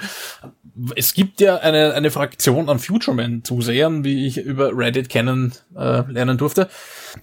Es 0.96 1.14
gibt 1.14 1.42
ja 1.42 1.58
eine, 1.58 1.94
eine 1.94 2.10
Fraktion 2.12 2.70
an 2.70 2.80
Futureman-Zusehern, 2.80 4.04
wie 4.04 4.26
ich 4.26 4.38
über 4.38 4.76
Reddit 4.76 5.10
kennen 5.10 5.54
äh, 5.76 6.02
lernen 6.10 6.38
durfte, 6.38 6.70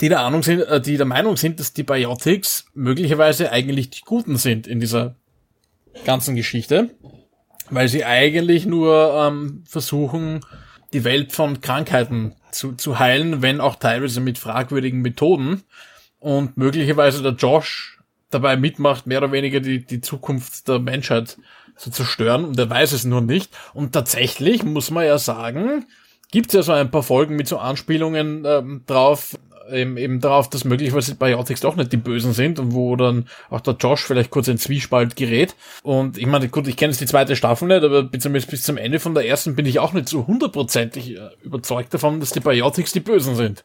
die 0.01 0.09
der 0.09 0.21
Ahnung 0.21 0.43
sind, 0.43 0.61
äh, 0.61 0.81
die 0.81 0.97
der 0.97 1.07
Meinung 1.07 1.37
sind, 1.37 1.59
dass 1.59 1.73
die 1.73 1.83
Biotics 1.83 2.67
möglicherweise 2.75 3.51
eigentlich 3.51 3.91
die 3.91 4.03
Guten 4.03 4.37
sind 4.37 4.67
in 4.67 4.81
dieser 4.81 5.17
ganzen 6.05 6.37
Geschichte, 6.37 6.91
weil 7.71 7.89
sie 7.89 8.05
eigentlich 8.05 8.67
nur 8.67 9.15
ähm, 9.15 9.65
versuchen, 9.67 10.41
die 10.93 11.05
Welt 11.05 11.33
von 11.33 11.61
Krankheiten 11.61 12.35
zu, 12.53 12.73
zu 12.73 12.99
heilen, 12.99 13.43
wenn 13.43 13.61
auch 13.61 13.77
teilweise 13.77 14.21
mit 14.21 14.39
fragwürdigen 14.39 15.01
Methoden. 15.01 15.63
Und 16.19 16.59
möglicherweise 16.59 17.23
der 17.23 17.33
Josh 17.33 18.00
dabei 18.31 18.57
mitmacht, 18.57 19.07
mehr 19.07 19.19
oder 19.19 19.33
weniger 19.33 19.61
die, 19.61 19.85
die 19.85 20.01
Zukunft 20.01 20.69
der 20.69 20.79
Menschheit 20.79 21.37
zu 21.77 21.91
zerstören. 21.91 22.45
Und 22.45 22.59
er 22.59 22.71
weiß 22.71 22.93
es 22.93 23.05
nur 23.05 23.21
nicht. 23.21 23.51
Und 23.75 23.93
tatsächlich 23.93 24.63
muss 24.63 24.91
man 24.91 25.05
ja 25.05 25.19
sagen, 25.19 25.87
gibt 26.31 26.49
es 26.49 26.55
ja 26.55 26.63
so 26.63 26.73
ein 26.73 26.91
paar 26.91 27.03
Folgen 27.03 27.37
mit 27.37 27.49
so 27.49 27.59
Anspielungen 27.59 28.45
ähm, 28.45 28.83
drauf, 28.87 29.37
eben, 29.73 29.97
eben 29.97 30.21
darauf, 30.21 30.49
dass 30.49 30.65
möglicherweise 30.65 31.15
Biotics 31.15 31.61
doch 31.61 31.77
nicht 31.77 31.93
die 31.93 31.97
Bösen 31.97 32.33
sind 32.33 32.59
und 32.59 32.75
wo 32.75 32.97
dann 32.97 33.27
auch 33.49 33.61
der 33.61 33.75
Josh 33.75 34.03
vielleicht 34.03 34.31
kurz 34.31 34.49
in 34.49 34.59
Zwiespalt 34.59 35.17
gerät. 35.17 35.55
Und 35.83 36.19
ich 36.19 36.27
meine, 36.27 36.49
gut, 36.49 36.69
ich 36.69 36.77
kenne 36.77 36.93
jetzt 36.93 37.01
die 37.01 37.07
zweite 37.07 37.37
Staffel 37.37 37.69
nicht, 37.69 37.83
aber 37.83 38.11
zumindest 38.19 38.51
bis 38.51 38.63
zum 38.63 38.77
Ende 38.77 39.01
von 39.01 39.15
der 39.15 39.27
ersten 39.27 39.57
bin 39.57 39.67
ich 39.67 39.79
auch 39.79 39.93
nicht 39.93 40.09
so 40.09 40.27
hundertprozentig 40.27 41.17
äh, 41.17 41.31
überzeugt 41.43 41.95
davon, 41.95 42.21
dass 42.21 42.31
die 42.31 42.41
Biotics 42.41 42.93
die 42.93 43.01
Bösen 43.01 43.35
sind. 43.35 43.65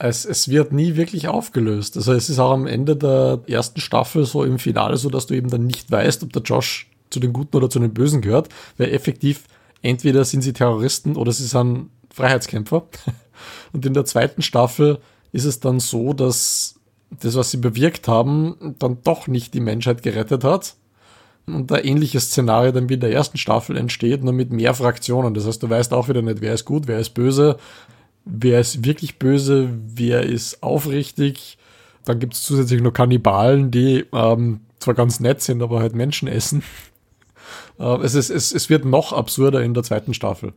Es, 0.00 0.24
es 0.24 0.48
wird 0.48 0.72
nie 0.72 0.94
wirklich 0.96 1.26
aufgelöst. 1.26 1.96
Also 1.96 2.12
es 2.12 2.30
ist 2.30 2.38
auch 2.38 2.52
am 2.52 2.66
Ende 2.66 2.96
der 2.96 3.40
ersten 3.46 3.80
Staffel 3.80 4.24
so 4.24 4.44
im 4.44 4.58
Finale 4.60 4.96
so, 4.96 5.10
dass 5.10 5.26
du 5.26 5.34
eben 5.34 5.50
dann 5.50 5.66
nicht 5.66 5.90
weißt, 5.90 6.22
ob 6.22 6.32
der 6.32 6.42
Josh 6.42 6.88
zu 7.10 7.18
den 7.18 7.32
Guten 7.32 7.56
oder 7.56 7.68
zu 7.68 7.80
den 7.80 7.94
Bösen 7.94 8.20
gehört, 8.20 8.48
weil 8.76 8.92
effektiv 8.92 9.44
entweder 9.82 10.24
sind 10.24 10.42
sie 10.42 10.52
Terroristen 10.52 11.16
oder 11.16 11.32
sie 11.32 11.46
sind 11.46 11.90
Freiheitskämpfer. 12.12 12.86
Und 13.72 13.86
in 13.86 13.94
der 13.94 14.04
zweiten 14.04 14.42
Staffel 14.42 14.98
ist 15.32 15.44
es 15.44 15.60
dann 15.60 15.80
so, 15.80 16.12
dass 16.12 16.76
das, 17.10 17.34
was 17.34 17.50
sie 17.50 17.56
bewirkt 17.56 18.06
haben, 18.06 18.76
dann 18.78 18.98
doch 19.02 19.26
nicht 19.26 19.54
die 19.54 19.60
Menschheit 19.60 20.02
gerettet 20.02 20.44
hat. 20.44 20.76
Und 21.46 21.72
ein 21.72 21.84
ähnliches 21.84 22.26
Szenario 22.26 22.72
dann 22.72 22.88
wie 22.88 22.94
in 22.94 23.00
der 23.00 23.12
ersten 23.12 23.38
Staffel 23.38 23.76
entsteht, 23.76 24.22
nur 24.22 24.34
mit 24.34 24.52
mehr 24.52 24.74
Fraktionen. 24.74 25.32
Das 25.32 25.46
heißt, 25.46 25.62
du 25.62 25.70
weißt 25.70 25.92
auch 25.94 26.08
wieder 26.08 26.20
nicht, 26.20 26.40
wer 26.40 26.52
ist 26.52 26.66
gut, 26.66 26.86
wer 26.86 26.98
ist 26.98 27.10
böse, 27.10 27.56
wer 28.28 28.60
ist 28.60 28.84
wirklich 28.84 29.18
böse, 29.18 29.70
wer 29.86 30.22
ist 30.22 30.62
aufrichtig. 30.62 31.58
Dann 32.04 32.18
gibt 32.18 32.34
es 32.34 32.42
zusätzlich 32.42 32.82
noch 32.82 32.92
Kannibalen, 32.92 33.70
die 33.70 34.04
ähm, 34.12 34.60
zwar 34.78 34.94
ganz 34.94 35.20
nett 35.20 35.42
sind, 35.42 35.62
aber 35.62 35.80
halt 35.80 35.94
Menschen 35.94 36.28
essen. 36.28 36.62
Äh, 37.78 38.02
es, 38.02 38.14
ist, 38.14 38.28
es, 38.28 38.52
es 38.52 38.68
wird 38.68 38.84
noch 38.84 39.12
absurder 39.12 39.62
in 39.62 39.72
der 39.72 39.84
zweiten 39.84 40.12
Staffel. 40.12 40.52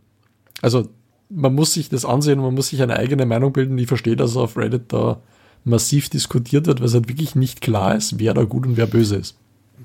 Also 0.62 0.90
man 1.30 1.54
muss 1.54 1.74
sich 1.74 1.88
das 1.88 2.04
ansehen, 2.04 2.40
man 2.40 2.56
muss 2.56 2.70
sich 2.70 2.82
eine 2.82 2.98
eigene 2.98 3.28
Meinung 3.28 3.54
bilden. 3.54 3.78
Ich 3.78 3.88
verstehe, 3.88 4.16
dass 4.16 4.36
auf 4.36 4.58
Reddit 4.58 4.92
da 4.92 5.22
massiv 5.64 6.10
diskutiert 6.10 6.66
wird, 6.66 6.80
weil 6.80 6.88
es 6.88 6.96
halt 6.96 7.08
wirklich 7.08 7.36
nicht 7.36 7.62
klar 7.62 7.96
ist, 7.96 8.20
wer 8.20 8.34
da 8.34 8.44
gut 8.44 8.66
und 8.66 8.76
wer 8.76 8.88
böse 8.88 9.18
ist. 9.18 9.38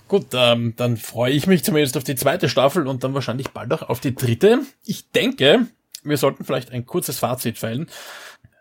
Gut, 0.08 0.28
ähm, 0.32 0.74
dann 0.76 0.96
freue 0.96 1.32
ich 1.32 1.46
mich 1.46 1.62
zumindest 1.62 1.96
auf 1.96 2.04
die 2.04 2.16
zweite 2.16 2.48
Staffel 2.48 2.86
und 2.86 3.04
dann 3.04 3.14
wahrscheinlich 3.14 3.50
bald 3.50 3.72
auch 3.72 3.82
auf 3.88 4.00
die 4.00 4.14
dritte. 4.14 4.60
Ich 4.84 5.10
denke, 5.10 5.66
wir 6.04 6.16
sollten 6.16 6.44
vielleicht 6.44 6.70
ein 6.70 6.86
kurzes 6.86 7.18
Fazit 7.18 7.58
fällen. 7.58 7.88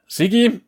Sigi, 0.08 0.62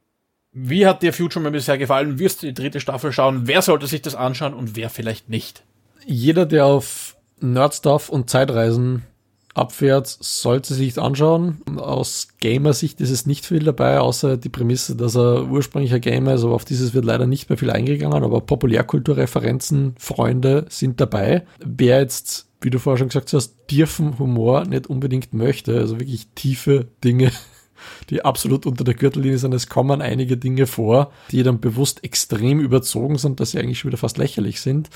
wie 0.51 0.87
hat 0.87 1.03
dir 1.03 1.13
Future 1.13 1.43
Man 1.43 1.53
bisher 1.53 1.77
gefallen? 1.77 2.19
Wirst 2.19 2.41
du 2.41 2.47
die 2.47 2.53
dritte 2.53 2.79
Staffel 2.79 3.11
schauen? 3.11 3.43
Wer 3.45 3.61
sollte 3.61 3.87
sich 3.87 4.01
das 4.01 4.15
anschauen 4.15 4.53
und 4.53 4.75
wer 4.75 4.89
vielleicht 4.89 5.29
nicht? 5.29 5.63
Jeder, 6.05 6.45
der 6.45 6.65
auf 6.65 7.15
Nerdstuff 7.39 8.09
und 8.09 8.29
Zeitreisen 8.29 9.03
abfährt, 9.53 10.07
sollte 10.07 10.73
sich 10.73 10.99
anschauen. 10.99 11.61
Aus 11.77 12.29
Gamer-Sicht 12.39 13.01
ist 13.01 13.09
es 13.09 13.25
nicht 13.25 13.45
viel 13.45 13.63
dabei, 13.63 13.99
außer 13.99 14.37
die 14.37 14.49
Prämisse, 14.49 14.95
dass 14.95 15.15
er 15.15 15.47
ursprünglicher 15.47 15.99
Gamer 15.99 16.35
ist, 16.35 16.43
aber 16.43 16.53
auf 16.53 16.65
dieses 16.65 16.93
wird 16.93 17.05
leider 17.05 17.25
nicht 17.25 17.49
mehr 17.49 17.57
viel 17.57 17.71
eingegangen, 17.71 18.23
aber 18.23 18.41
Populärkulturreferenzen, 18.41 19.95
Freunde 19.97 20.65
sind 20.69 21.01
dabei. 21.01 21.45
Wer 21.59 21.99
jetzt, 21.99 22.46
wie 22.61 22.69
du 22.69 22.79
vorher 22.79 22.97
schon 22.97 23.09
gesagt 23.09 23.33
hast, 23.33 23.67
tiefen 23.67 24.17
Humor 24.19 24.65
nicht 24.65 24.87
unbedingt 24.87 25.33
möchte, 25.33 25.77
also 25.77 25.99
wirklich 25.99 26.27
tiefe 26.35 26.87
Dinge, 27.03 27.31
die 28.09 28.25
absolut 28.25 28.65
unter 28.65 28.83
der 28.83 28.95
Gürtellinie 28.95 29.37
sind. 29.37 29.53
Es 29.53 29.69
kommen 29.69 30.01
einige 30.01 30.37
Dinge 30.37 30.65
vor, 30.67 31.11
die 31.31 31.43
dann 31.43 31.59
bewusst 31.59 32.03
extrem 32.03 32.59
überzogen 32.59 33.17
sind, 33.17 33.39
dass 33.39 33.51
sie 33.51 33.59
eigentlich 33.59 33.79
schon 33.79 33.89
wieder 33.89 33.97
fast 33.97 34.17
lächerlich 34.17 34.61
sind. 34.61 34.89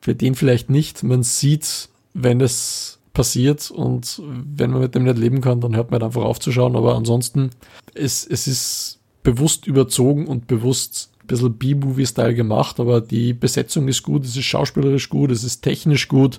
Für 0.00 0.14
den 0.14 0.34
vielleicht 0.34 0.70
nicht. 0.70 1.02
Man 1.02 1.22
sieht, 1.22 1.88
wenn 2.12 2.40
es 2.40 2.98
passiert 3.14 3.70
und 3.70 4.20
wenn 4.26 4.72
man 4.72 4.80
mit 4.82 4.94
dem 4.94 5.04
nicht 5.04 5.18
leben 5.18 5.40
kann, 5.40 5.60
dann 5.60 5.76
hört 5.76 5.90
man 5.90 6.02
halt 6.02 6.10
einfach 6.10 6.24
aufzuschauen. 6.24 6.76
Aber 6.76 6.96
ansonsten, 6.96 7.50
es, 7.94 8.26
es 8.26 8.46
ist 8.46 9.00
bewusst 9.22 9.66
überzogen 9.66 10.26
und 10.26 10.46
bewusst 10.46 11.10
ein 11.22 11.26
bisschen 11.28 11.54
B-Movie-Style 11.54 12.34
gemacht, 12.34 12.78
aber 12.80 13.00
die 13.00 13.32
Besetzung 13.32 13.88
ist 13.88 14.02
gut, 14.02 14.24
es 14.24 14.36
ist 14.36 14.44
schauspielerisch 14.44 15.08
gut, 15.08 15.30
es 15.30 15.42
ist 15.42 15.62
technisch 15.62 16.08
gut, 16.08 16.38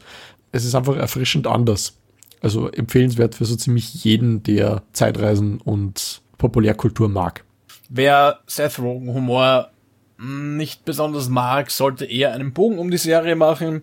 es 0.55 0.63
ist 0.63 0.73
einfach 0.73 0.95
erfrischend 0.95 1.47
anders. 1.47 1.97
Also 2.41 2.69
empfehlenswert 2.69 3.35
für 3.35 3.45
so 3.45 3.55
ziemlich 3.55 4.03
jeden, 4.03 4.41
der 4.43 4.83
Zeitreisen 4.93 5.59
und 5.59 6.21
Populärkultur 6.37 7.09
mag. 7.09 7.43
Wer 7.89 8.39
Seth 8.47 8.79
Rogen 8.79 9.13
Humor 9.13 9.71
nicht 10.17 10.85
besonders 10.85 11.27
mag, 11.27 11.71
sollte 11.71 12.05
eher 12.05 12.31
einen 12.33 12.53
Bogen 12.53 12.79
um 12.79 12.89
die 12.89 12.97
Serie 12.97 13.35
machen. 13.35 13.81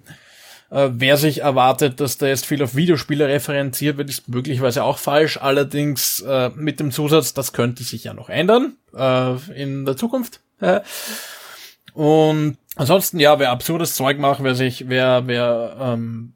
Äh, 0.70 0.88
wer 0.92 1.18
sich 1.18 1.42
erwartet, 1.42 2.00
dass 2.00 2.16
da 2.16 2.26
jetzt 2.26 2.46
viel 2.46 2.62
auf 2.62 2.74
Videospiele 2.74 3.28
referenziert 3.28 3.98
wird, 3.98 4.08
ist 4.08 4.28
möglicherweise 4.28 4.84
auch 4.84 4.96
falsch. 4.96 5.36
Allerdings 5.36 6.20
äh, 6.20 6.50
mit 6.54 6.80
dem 6.80 6.90
Zusatz, 6.90 7.34
das 7.34 7.52
könnte 7.52 7.82
sich 7.82 8.04
ja 8.04 8.14
noch 8.14 8.30
ändern 8.30 8.76
äh, 8.96 9.34
in 9.54 9.84
der 9.84 9.96
Zukunft. 9.96 10.40
Und 11.92 12.56
ansonsten, 12.76 13.18
ja, 13.18 13.38
wer 13.40 13.50
absurdes 13.50 13.94
Zeug 13.96 14.18
macht, 14.18 14.42
wer 14.42 14.54
sich, 14.54 14.88
wer, 14.88 15.26
wer 15.26 15.76
ähm, 15.78 16.34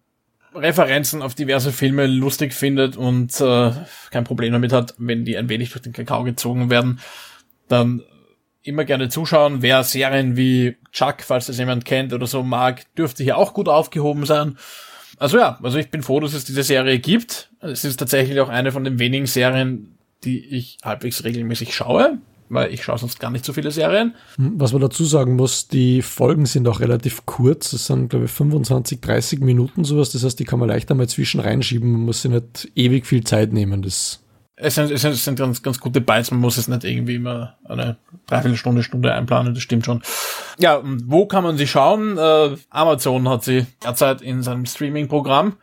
Referenzen 0.56 1.22
auf 1.22 1.34
diverse 1.34 1.72
Filme 1.72 2.06
lustig 2.06 2.52
findet 2.52 2.96
und 2.96 3.40
äh, 3.40 3.72
kein 4.10 4.24
Problem 4.24 4.52
damit 4.52 4.72
hat, 4.72 4.94
wenn 4.98 5.24
die 5.24 5.36
ein 5.36 5.48
wenig 5.48 5.70
durch 5.70 5.82
den 5.82 5.92
Kakao 5.92 6.24
gezogen 6.24 6.70
werden, 6.70 7.00
dann 7.68 8.02
immer 8.62 8.84
gerne 8.84 9.08
zuschauen. 9.08 9.62
Wer 9.62 9.84
Serien 9.84 10.36
wie 10.36 10.76
Chuck, 10.92 11.22
falls 11.22 11.46
das 11.46 11.58
jemand 11.58 11.84
kennt 11.84 12.12
oder 12.12 12.26
so 12.26 12.42
mag, 12.42 12.82
dürfte 12.96 13.22
hier 13.22 13.36
auch 13.36 13.54
gut 13.54 13.68
aufgehoben 13.68 14.26
sein. 14.26 14.58
Also 15.18 15.38
ja, 15.38 15.58
also 15.62 15.78
ich 15.78 15.90
bin 15.90 16.02
froh, 16.02 16.20
dass 16.20 16.34
es 16.34 16.44
diese 16.44 16.62
Serie 16.62 16.98
gibt. 16.98 17.50
Es 17.60 17.84
ist 17.84 17.96
tatsächlich 17.98 18.40
auch 18.40 18.48
eine 18.48 18.72
von 18.72 18.84
den 18.84 18.98
wenigen 18.98 19.26
Serien, 19.26 19.96
die 20.24 20.44
ich 20.44 20.78
halbwegs 20.82 21.24
regelmäßig 21.24 21.74
schaue, 21.74 22.18
weil 22.48 22.72
ich 22.72 22.82
schaue 22.82 22.98
sonst 22.98 23.20
gar 23.20 23.30
nicht 23.30 23.44
so 23.44 23.52
viele 23.52 23.70
Serien. 23.70 24.14
Hm, 24.36 24.54
was 24.56 24.72
man 24.72 24.82
dazu 24.82 25.04
sagen 25.04 25.36
muss, 25.36 25.68
die 25.68 26.02
Folgen 26.02 26.46
sind 26.46 26.68
auch 26.68 26.80
relativ 26.80 27.26
kurz. 27.26 27.72
Es 27.72 27.86
sind, 27.86 28.10
glaube 28.10 28.26
ich, 28.26 28.30
25, 28.30 29.00
30 29.00 29.40
Minuten 29.40 29.84
sowas. 29.84 30.12
Das 30.12 30.24
heißt, 30.24 30.38
die 30.38 30.44
kann 30.44 30.58
man 30.58 30.68
leicht 30.68 30.90
einmal 30.90 31.08
zwischen 31.08 31.40
reinschieben. 31.40 31.90
Man 31.90 32.02
muss 32.02 32.22
sich 32.22 32.30
nicht 32.30 32.70
ewig 32.74 33.06
viel 33.06 33.24
Zeit 33.24 33.52
nehmen. 33.52 33.82
Das 33.82 34.20
es 34.58 34.74
sind, 34.74 34.90
es 34.90 35.02
sind, 35.02 35.12
es 35.12 35.22
sind 35.22 35.38
ganz, 35.38 35.62
ganz 35.62 35.78
gute 35.78 36.00
Bytes, 36.00 36.30
man 36.30 36.40
muss 36.40 36.56
es 36.56 36.66
nicht 36.66 36.82
irgendwie 36.82 37.16
immer 37.16 37.56
eine 37.64 37.98
Dreiviertelstunde, 38.26 38.82
Stunde 38.82 39.12
einplanen, 39.12 39.52
das 39.52 39.62
stimmt 39.62 39.84
schon. 39.84 40.02
Ja, 40.58 40.80
wo 40.82 41.26
kann 41.26 41.44
man 41.44 41.58
sie 41.58 41.66
schauen? 41.66 42.16
Äh, 42.16 42.56
Amazon 42.70 43.28
hat 43.28 43.44
sie 43.44 43.66
derzeit 43.84 44.22
in 44.22 44.42
seinem 44.42 44.64
Streaming-Programm. 44.64 45.56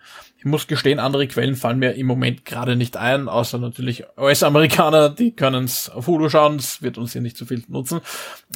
Ich 0.43 0.49
muss 0.49 0.67
gestehen, 0.67 0.99
andere 0.99 1.25
Quellen 1.25 1.56
fallen 1.56 1.79
mir 1.79 1.93
im 1.93 2.06
Moment 2.06 2.43
gerade 2.43 2.75
nicht 2.75 2.97
ein, 2.97 3.29
außer 3.29 3.60
natürlich 3.60 4.03
US-Amerikaner, 4.17 5.10
die 5.10 5.32
können 5.32 5.63
es 5.63 5.89
auf 5.89 6.08
Hulu 6.08 6.27
schauen, 6.27 6.58
das 6.58 6.82
wird 6.82 6.97
uns 6.97 7.13
hier 7.13 7.21
nicht 7.21 7.38
so 7.38 7.45
viel 7.45 7.63
nutzen. 7.69 8.01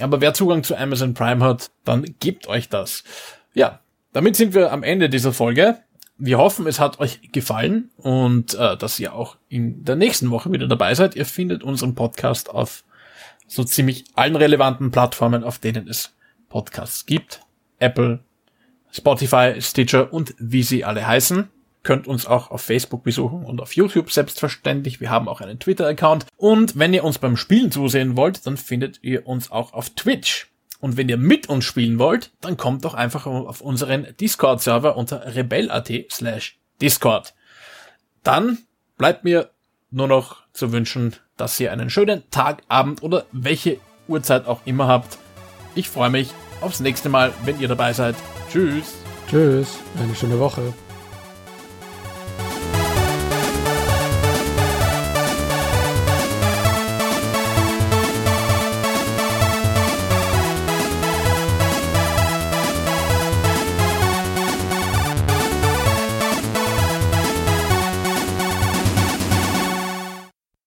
Aber 0.01 0.19
wer 0.19 0.33
Zugang 0.33 0.63
zu 0.63 0.75
Amazon 0.75 1.13
Prime 1.13 1.43
hat, 1.43 1.71
dann 1.85 2.05
gebt 2.19 2.47
euch 2.47 2.67
das. 2.67 3.05
Ja, 3.53 3.79
damit 4.11 4.35
sind 4.35 4.53
wir 4.53 4.73
am 4.73 4.83
Ende 4.83 5.09
dieser 5.09 5.31
Folge 5.31 5.77
wir 6.17 6.39
hoffen, 6.39 6.65
es 6.65 6.79
hat 6.79 6.99
euch 6.99 7.31
gefallen 7.31 7.91
und 7.97 8.55
äh, 8.55 8.75
dass 8.75 8.99
ihr 8.99 9.13
auch 9.13 9.37
in 9.49 9.85
der 9.85 9.95
nächsten 9.95 10.31
Woche 10.31 10.51
wieder 10.51 10.67
dabei 10.67 10.95
seid. 10.95 11.15
Ihr 11.15 11.25
findet 11.25 11.63
unseren 11.63 11.93
Podcast 11.93 12.49
auf 12.49 12.83
so 13.45 13.63
ziemlich 13.63 14.05
allen 14.15 14.35
relevanten 14.35 14.91
Plattformen, 14.91 15.43
auf 15.43 15.59
denen 15.59 15.87
es 15.87 16.15
Podcasts 16.49 17.05
gibt. 17.05 17.41
Apple, 17.79 18.23
Spotify, 18.91 19.61
Stitcher 19.61 20.11
und 20.11 20.33
wie 20.39 20.63
sie 20.63 20.83
alle 20.83 21.05
heißen. 21.05 21.49
Könnt 21.87 22.05
uns 22.05 22.25
auch 22.25 22.51
auf 22.51 22.63
Facebook 22.63 23.05
besuchen 23.05 23.45
und 23.45 23.61
auf 23.61 23.73
YouTube 23.73 24.11
selbstverständlich. 24.11 24.99
Wir 24.99 25.09
haben 25.09 25.29
auch 25.29 25.39
einen 25.39 25.57
Twitter-Account. 25.57 26.25
Und 26.35 26.77
wenn 26.77 26.93
ihr 26.93 27.05
uns 27.05 27.17
beim 27.17 27.37
Spielen 27.37 27.71
zusehen 27.71 28.17
wollt, 28.17 28.45
dann 28.45 28.57
findet 28.57 29.01
ihr 29.03 29.25
uns 29.25 29.51
auch 29.51 29.71
auf 29.71 29.91
Twitch. 29.91 30.49
Und 30.81 30.97
wenn 30.97 31.07
ihr 31.07 31.15
mit 31.15 31.47
uns 31.47 31.63
spielen 31.63 31.97
wollt, 31.97 32.31
dann 32.41 32.57
kommt 32.57 32.83
doch 32.83 32.93
einfach 32.93 33.25
auf 33.25 33.61
unseren 33.61 34.05
Discord-Server 34.19 34.97
unter 34.97 35.33
rebel.at 35.33 35.89
slash 36.11 36.59
Discord. 36.81 37.33
Dann 38.21 38.57
bleibt 38.97 39.23
mir 39.23 39.51
nur 39.89 40.09
noch 40.09 40.43
zu 40.51 40.73
wünschen, 40.73 41.15
dass 41.37 41.57
ihr 41.57 41.71
einen 41.71 41.89
schönen 41.89 42.29
Tag, 42.31 42.63
Abend 42.67 43.01
oder 43.01 43.27
welche 43.31 43.79
Uhrzeit 44.09 44.45
auch 44.45 44.59
immer 44.65 44.89
habt. 44.89 45.19
Ich 45.73 45.87
freue 45.87 46.09
mich 46.09 46.31
aufs 46.59 46.81
nächste 46.81 47.07
Mal, 47.07 47.31
wenn 47.45 47.61
ihr 47.61 47.69
dabei 47.69 47.93
seid. 47.93 48.17
Tschüss. 48.51 48.95
Tschüss. 49.29 49.79
Eine 49.97 50.15
schöne 50.15 50.37
Woche. 50.37 50.73